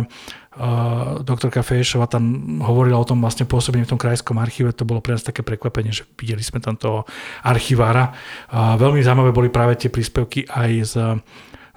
[1.24, 5.16] doktorka Fejšova tam hovorila o tom vlastne pôsobení v tom krajskom archíve, to bolo pre
[5.16, 7.08] nás také prekvapenie, že videli sme tam toho
[7.40, 8.12] archivára.
[8.52, 10.94] Veľmi zaujímavé boli práve tie príspevky aj z,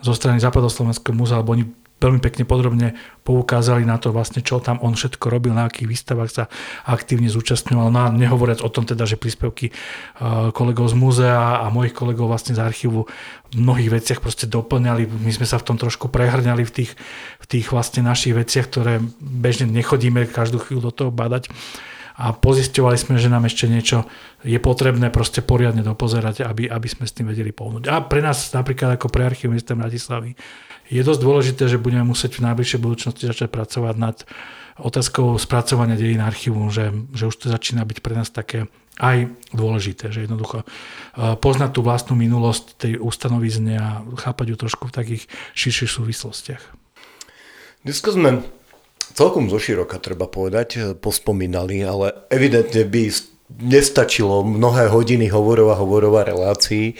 [0.05, 1.65] zo strany Západoslovenského múzea, lebo oni
[2.05, 2.93] veľmi pekne podrobne
[3.25, 6.45] poukázali na to vlastne, čo tam on všetko robil, na akých výstavách sa
[6.85, 7.89] aktívne zúčastňoval.
[7.89, 12.29] No a nehovoriac o tom teda, že príspevky uh, kolegov z múzea a mojich kolegov
[12.29, 15.09] vlastne z archívu v mnohých veciach proste doplňali.
[15.09, 16.93] My sme sa v tom trošku prehrňali v tých,
[17.41, 21.49] v tých vlastne našich veciach, ktoré bežne nechodíme každú chvíľu do toho badať
[22.15, 24.07] a pozisťovali sme, že nám ešte niečo
[24.47, 27.91] je potrebné proste poriadne dopozerať, aby, aby sme s tým vedeli pohnúť.
[27.91, 30.39] A pre nás napríklad ako pre archív mesta Bratislavy
[30.87, 34.17] je dosť dôležité, že budeme musieť v najbližšej budúcnosti začať pracovať nad
[34.79, 40.15] otázkou spracovania dejín archívu, že, že už to začína byť pre nás také aj dôležité,
[40.15, 40.67] že jednoducho e,
[41.39, 43.89] poznať tú vlastnú minulosť tej ustanovizne a
[44.23, 45.23] chápať ju trošku v takých
[45.59, 46.63] širších súvislostiach.
[47.83, 48.47] Dneska sme
[49.15, 53.03] celkom zoširoka, treba povedať, e, pospomínali, ale evidentne by
[53.63, 56.99] nestačilo mnohé hodiny hovorov a hovorov a relácií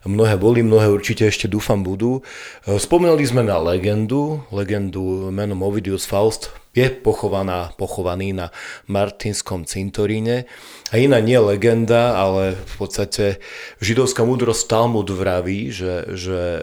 [0.00, 2.24] Mnohé boli, mnohé určite ešte dúfam budú.
[2.64, 8.48] E, spomínali sme na legendu, legendu menom Ovidius Faust, je pochovaná, pochovaný na
[8.88, 10.48] Martinskom cintoríne.
[10.88, 13.44] A iná nie legenda, ale v podstate
[13.84, 16.62] židovská múdrosť Talmud vraví, že, že e,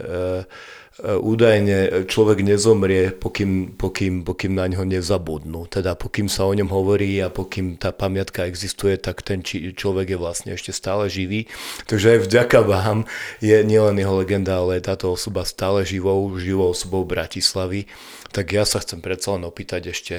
[1.03, 5.69] údajne človek nezomrie, pokým, pokým, pokým na ňo nezabudnú.
[5.69, 10.13] Teda pokým sa o ňom hovorí a pokým tá pamiatka existuje, tak ten či, človek
[10.13, 11.45] je vlastne ešte stále živý.
[11.85, 13.05] Takže aj vďaka vám
[13.41, 17.85] je nielen jeho legenda, ale je táto osoba stále živou, živou osobou Bratislavy.
[18.33, 20.15] Tak ja sa chcem predsa len opýtať ešte,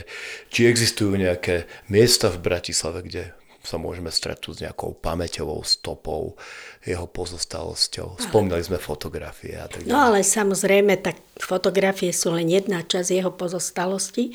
[0.49, 3.38] či existujú nejaké miesta v Bratislave, kde
[3.69, 6.41] sa môžeme stretnúť s nejakou pamäťovou stopou,
[6.81, 8.17] jeho pozostalosťou.
[8.17, 9.93] Spomínali sme fotografie a tak ďalej.
[9.93, 14.33] No ale samozrejme, tak fotografie sú len jedna časť jeho pozostalosti.
[14.33, 14.35] E,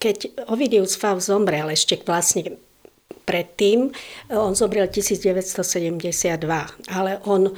[0.00, 2.56] keď Ovidius Faust zomrel ešte vlastne
[3.24, 3.88] predtým,
[4.30, 6.36] on zomrel 1972,
[6.92, 7.52] ale on e,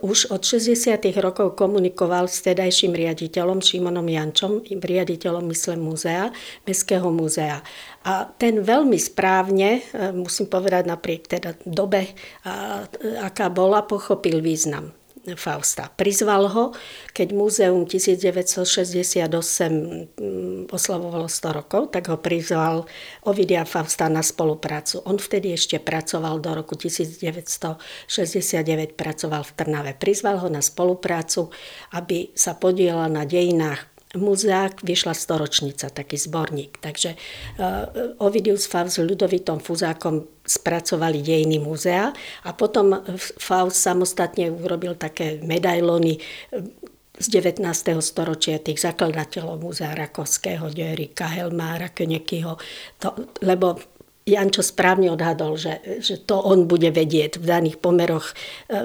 [0.00, 0.96] už od 60.
[1.20, 6.32] rokov komunikoval s tedajším riaditeľom Šimonom Jančom, riaditeľom mysle múzea,
[6.64, 7.60] Mestského múzea.
[8.08, 12.16] A ten veľmi správne, e, musím povedať napriek teda dobe,
[13.20, 15.88] aká bola, pochopil význam Fausta.
[15.88, 16.76] Prizval ho,
[17.16, 19.24] keď múzeum 1968
[20.20, 22.84] mm, oslavovalo 100 rokov, tak ho prizval
[23.24, 25.00] Ovidia Fausta na spoluprácu.
[25.08, 29.96] On vtedy ešte pracoval do roku 1969, pracoval v Trnave.
[29.96, 31.48] Prizval ho na spoluprácu,
[31.96, 36.78] aby sa podielal na dejinách muzeák vyšla storočnica, taký zborník.
[36.80, 42.12] Takže uh, Ovidius Faust s Ľudovitom Fuzákom spracovali dejiny múzea
[42.44, 46.64] a potom Faust samostatne urobil také medailóny eh,
[47.14, 47.62] z 19.
[48.02, 52.58] storočia tých zakladateľov múzea Rakovského, Derika, Helmára, Könekyho,
[53.46, 53.78] lebo
[54.24, 57.36] Jančo správne odhadol, že, že to on bude vedieť.
[57.36, 58.34] V daných pomeroch e,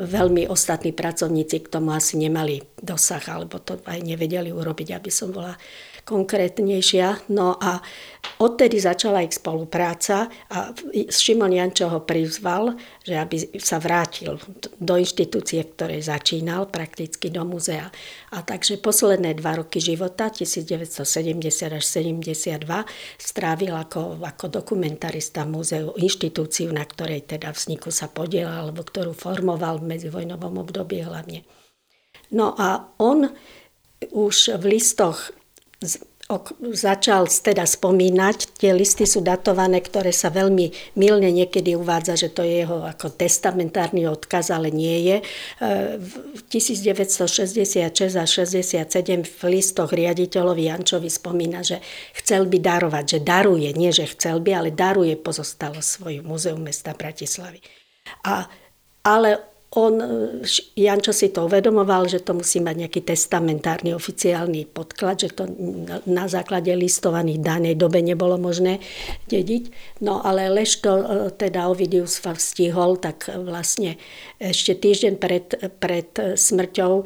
[0.03, 2.59] veľmi ostatní pracovníci k tomu asi nemali
[2.89, 5.53] dosah, alebo to aj nevedeli urobiť, aby som bola
[6.09, 7.29] konkrétnejšia.
[7.29, 7.77] No a
[8.41, 10.73] odtedy začala ich spolupráca a
[11.05, 12.73] Šimon Jančo ho prizval,
[13.05, 14.41] že aby sa vrátil
[14.81, 17.93] do inštitúcie, ktorej začínal, prakticky do muzea.
[18.33, 22.65] A takže posledné dva roky života, 1970 až 72,
[23.21, 29.13] strávil ako, ako dokumentarista v múzeu inštitúciu, na ktorej teda vzniku sa podielal, alebo ktorú
[29.13, 31.45] formoval v medzivojnovom období hlavne.
[32.31, 33.29] No a on
[34.13, 35.33] už v listoch
[36.77, 38.61] začal teda spomínať.
[38.61, 43.17] Tie listy sú datované, ktoré sa veľmi milne niekedy uvádza, že to je jeho ako
[43.17, 45.17] testamentárny odkaz, ale nie je.
[45.17, 45.23] E,
[45.97, 51.81] v 1966 a 67 v listoch riaditeľovi Jančovi spomína, že
[52.21, 56.93] chcel by darovať, že daruje, nie že chcel by, ale daruje pozostalo svoju múzeum mesta
[56.93, 57.57] Bratislavy.
[58.29, 58.45] A,
[59.01, 60.01] ale on,
[60.73, 65.45] Jančo si to uvedomoval, že to musí mať nejaký testamentárny oficiálny podklad, že to
[66.09, 68.81] na základe listovaných danej dobe nebolo možné
[69.29, 69.69] dediť.
[70.01, 71.05] No ale lež to e,
[71.37, 74.01] teda Ovidius stihol, tak vlastne
[74.41, 75.45] ešte týždeň pred,
[75.77, 77.05] pred smrťou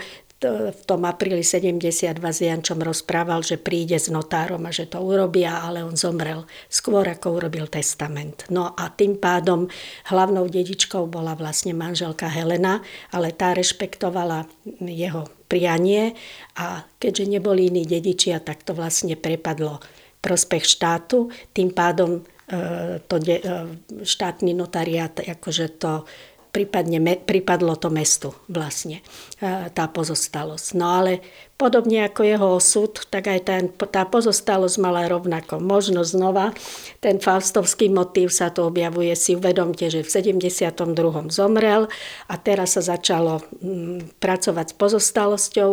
[0.49, 5.63] v tom apríli 72 s Jančom rozprával, že príde s notárom a že to urobia,
[5.63, 8.43] ale on zomrel skôr, ako urobil testament.
[8.51, 9.71] No a tým pádom
[10.11, 12.83] hlavnou dedičkou bola vlastne manželka Helena,
[13.15, 14.45] ale tá rešpektovala
[14.83, 16.17] jeho prianie
[16.59, 19.79] a keďže neboli iní dedičia, tak to vlastne prepadlo
[20.23, 21.27] prospech štátu.
[21.51, 23.37] Tým pádom e, to e,
[24.01, 26.07] štátny notariát akože to
[26.53, 29.01] prípadne pripadlo to mestu vlastne,
[29.41, 30.77] e, tá pozostalosť.
[30.77, 31.25] No ale
[31.57, 36.53] podobne ako jeho osud, tak aj ten, tá pozostalosť mala rovnako možnosť znova.
[37.01, 40.69] Ten faustovský motív sa to objavuje, si uvedomte, že v 72.
[41.33, 41.89] zomrel
[42.29, 45.71] a teraz sa začalo mm, pracovať s pozostalosťou.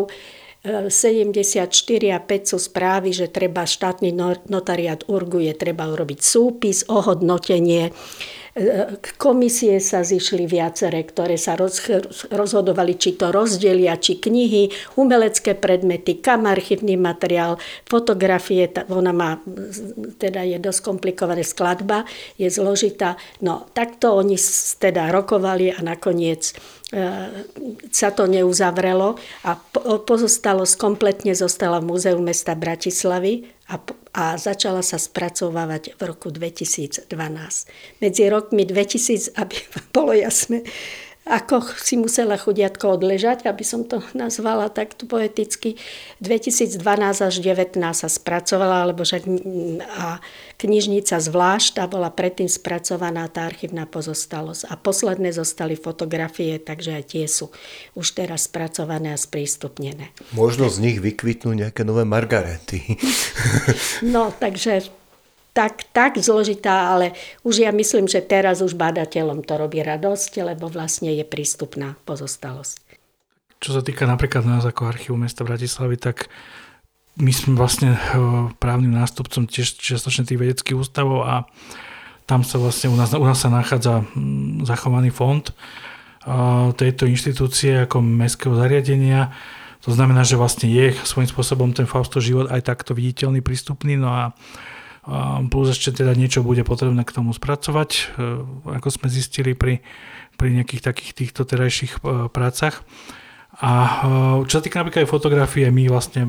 [0.64, 1.68] 74
[2.00, 4.12] e, a 5 sú správy, že treba štátny
[4.48, 7.92] notariát urguje, treba urobiť súpis, ohodnotenie
[9.14, 11.54] Komisie sa zišli viaceré, ktoré sa
[12.34, 19.30] rozhodovali, či to rozdelia, či knihy, umelecké predmety, kam archívny materiál, fotografie, ona má,
[20.18, 22.02] teda je dosť komplikovaná skladba,
[22.42, 23.14] je zložitá.
[23.38, 24.34] No, takto oni
[24.82, 26.54] teda rokovali a nakoniec e,
[27.94, 29.14] sa to neuzavrelo
[29.46, 29.50] a
[30.02, 33.78] pozostalosť kompletne zostala v Múzeu mesta Bratislavy a,
[34.18, 37.06] a začala sa spracovávať v roku 2012.
[38.02, 39.56] Medzi rokmi 2000, aby
[39.94, 40.66] bolo jasné,
[41.28, 45.76] ako si musela chudiatko odležať, aby som to nazvala takto poeticky.
[46.24, 46.80] 2012
[47.26, 49.20] až 2019 sa spracovala, alebo že
[49.90, 50.18] a
[50.56, 54.68] knižnica zvlášť, tá bola predtým spracovaná, tá archívna pozostalosť.
[54.68, 57.52] A posledné zostali fotografie, takže aj tie sú
[57.96, 60.12] už teraz spracované a sprístupnené.
[60.32, 62.96] Možno z nich vykvitnú nejaké nové margarety.
[64.14, 64.99] no, takže
[65.50, 70.70] tak, tak zložitá, ale už ja myslím, že teraz už badateľom to robí radosť, lebo
[70.70, 72.78] vlastne je prístupná pozostalosť.
[73.60, 76.32] Čo sa týka napríklad nás ako archívu mesta Bratislavy, tak
[77.20, 78.00] my sme vlastne eh,
[78.56, 81.44] právnym nástupcom tiež čiastočne tých vedeckých ústavov a
[82.24, 85.54] tam sa vlastne u nás, u nás sa nachádza hm, zachovaný fond eh,
[86.78, 89.34] tejto inštitúcie ako mestského zariadenia.
[89.84, 93.96] To znamená, že vlastne je svojím spôsobom ten Fausto život aj takto viditeľný, prístupný.
[93.96, 94.36] No a
[95.50, 98.02] plus ešte teda niečo bude potrebné k tomu spracovať, e,
[98.78, 99.82] ako sme zistili pri,
[100.38, 102.86] pri nejakých takých týchto terajších e, prácach.
[103.58, 103.90] A e,
[104.46, 106.24] čo sa týka napríklad aj fotografie, my vlastne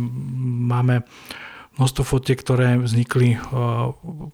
[0.65, 1.05] máme
[1.79, 3.39] množstvo fotiek, ktoré vznikli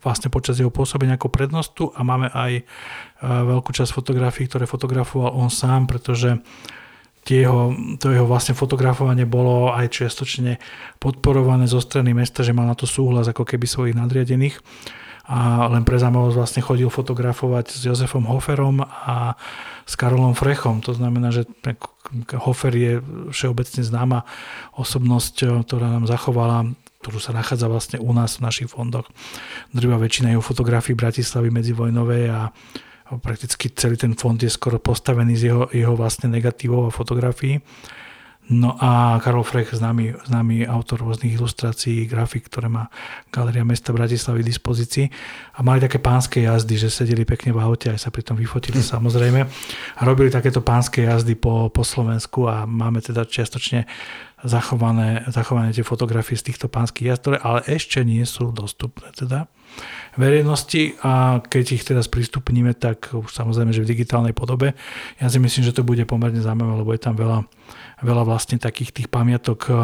[0.02, 2.66] vlastne počas jeho pôsobenia ako prednostu a máme aj
[3.22, 6.41] veľkú časť fotografií, ktoré fotografoval on sám, pretože
[7.28, 10.64] tie jeho, to jeho vlastne fotografovanie bolo aj čiastočne
[11.04, 14.64] podporované zo strany mesta, že mal na to súhlas ako keby svojich nadriadených
[15.28, 19.36] a len pre zaujímavosť vlastne chodil fotografovať s Jozefom Hoferom a
[19.84, 20.80] s Karolom Frechom.
[20.88, 21.44] To znamená, že
[22.40, 23.04] Hofer je
[23.36, 24.24] všeobecne známa
[24.80, 29.06] osobnosť, ktorá nám zachovala ktorú sa nachádza vlastne u nás v našich fondoch.
[29.72, 32.50] Drvá väčšina jeho fotografií Bratislavy medzivojnovej a
[33.24, 37.64] prakticky celý ten fond je skoro postavený z jeho, jeho vlastne negatívov a fotografií.
[38.47, 42.88] No a Karol Frech, známy, známy autor rôznych ilustrácií, grafik, ktoré má
[43.28, 45.05] Galeria mesta Bratislavy v dispozícii.
[45.60, 48.80] A mali také pánske jazdy, že sedeli pekne v aute, aj sa pri tom vyfotili
[48.95, 49.43] samozrejme.
[49.99, 53.84] A robili takéto pánske jazdy po, po Slovensku a máme teda čiastočne
[54.46, 59.50] zachované, zachované tie fotografie z týchto pánskych jazd, ktoré ale ešte nie sú dostupné teda
[60.18, 64.74] verejnosti a keď ich teda sprístupníme, tak už samozrejme, že v digitálnej podobe.
[65.22, 67.46] Ja si myslím, že to bude pomerne zaujímavé, lebo je tam veľa,
[68.02, 69.78] veľa vlastne takých tých pamiatok, eh,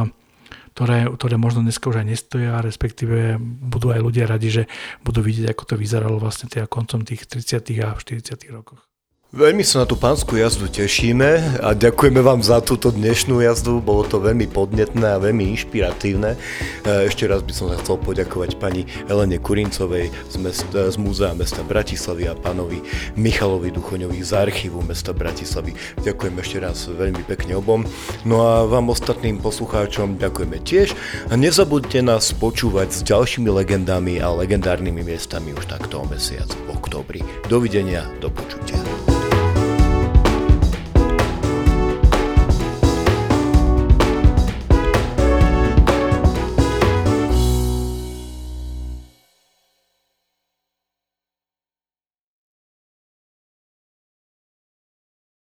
[0.73, 4.63] ktoré, ktoré možno dneska už aj nestoja, respektíve budú aj ľudia radi, že
[5.05, 7.77] budú vidieť, ako to vyzeralo vlastne teda koncom tých 30.
[7.85, 8.49] a 40.
[8.49, 8.92] rokoch.
[9.33, 13.81] Veľmi sa na tú pánsku jazdu tešíme a ďakujeme vám za túto dnešnú jazdu.
[13.81, 16.37] Bolo to veľmi podnetné a veľmi inšpiratívne.
[16.37, 21.33] E, ešte raz by som sa chcel poďakovať pani Elene Kurincovej z, mesta, z Múzea
[21.33, 22.85] mesta Bratislavy a pánovi
[23.17, 25.73] Michalovi Duchoňovi z archívu mesta Bratislavy.
[26.05, 27.89] Ďakujem ešte raz veľmi pekne obom.
[28.29, 30.93] No a vám ostatným poslucháčom ďakujeme tiež
[31.25, 36.77] a nezabudte nás počúvať s ďalšími legendami a legendárnymi miestami už takto o mesiac v
[36.77, 37.25] oktobri.
[37.49, 38.77] Dovidenia, do počutia.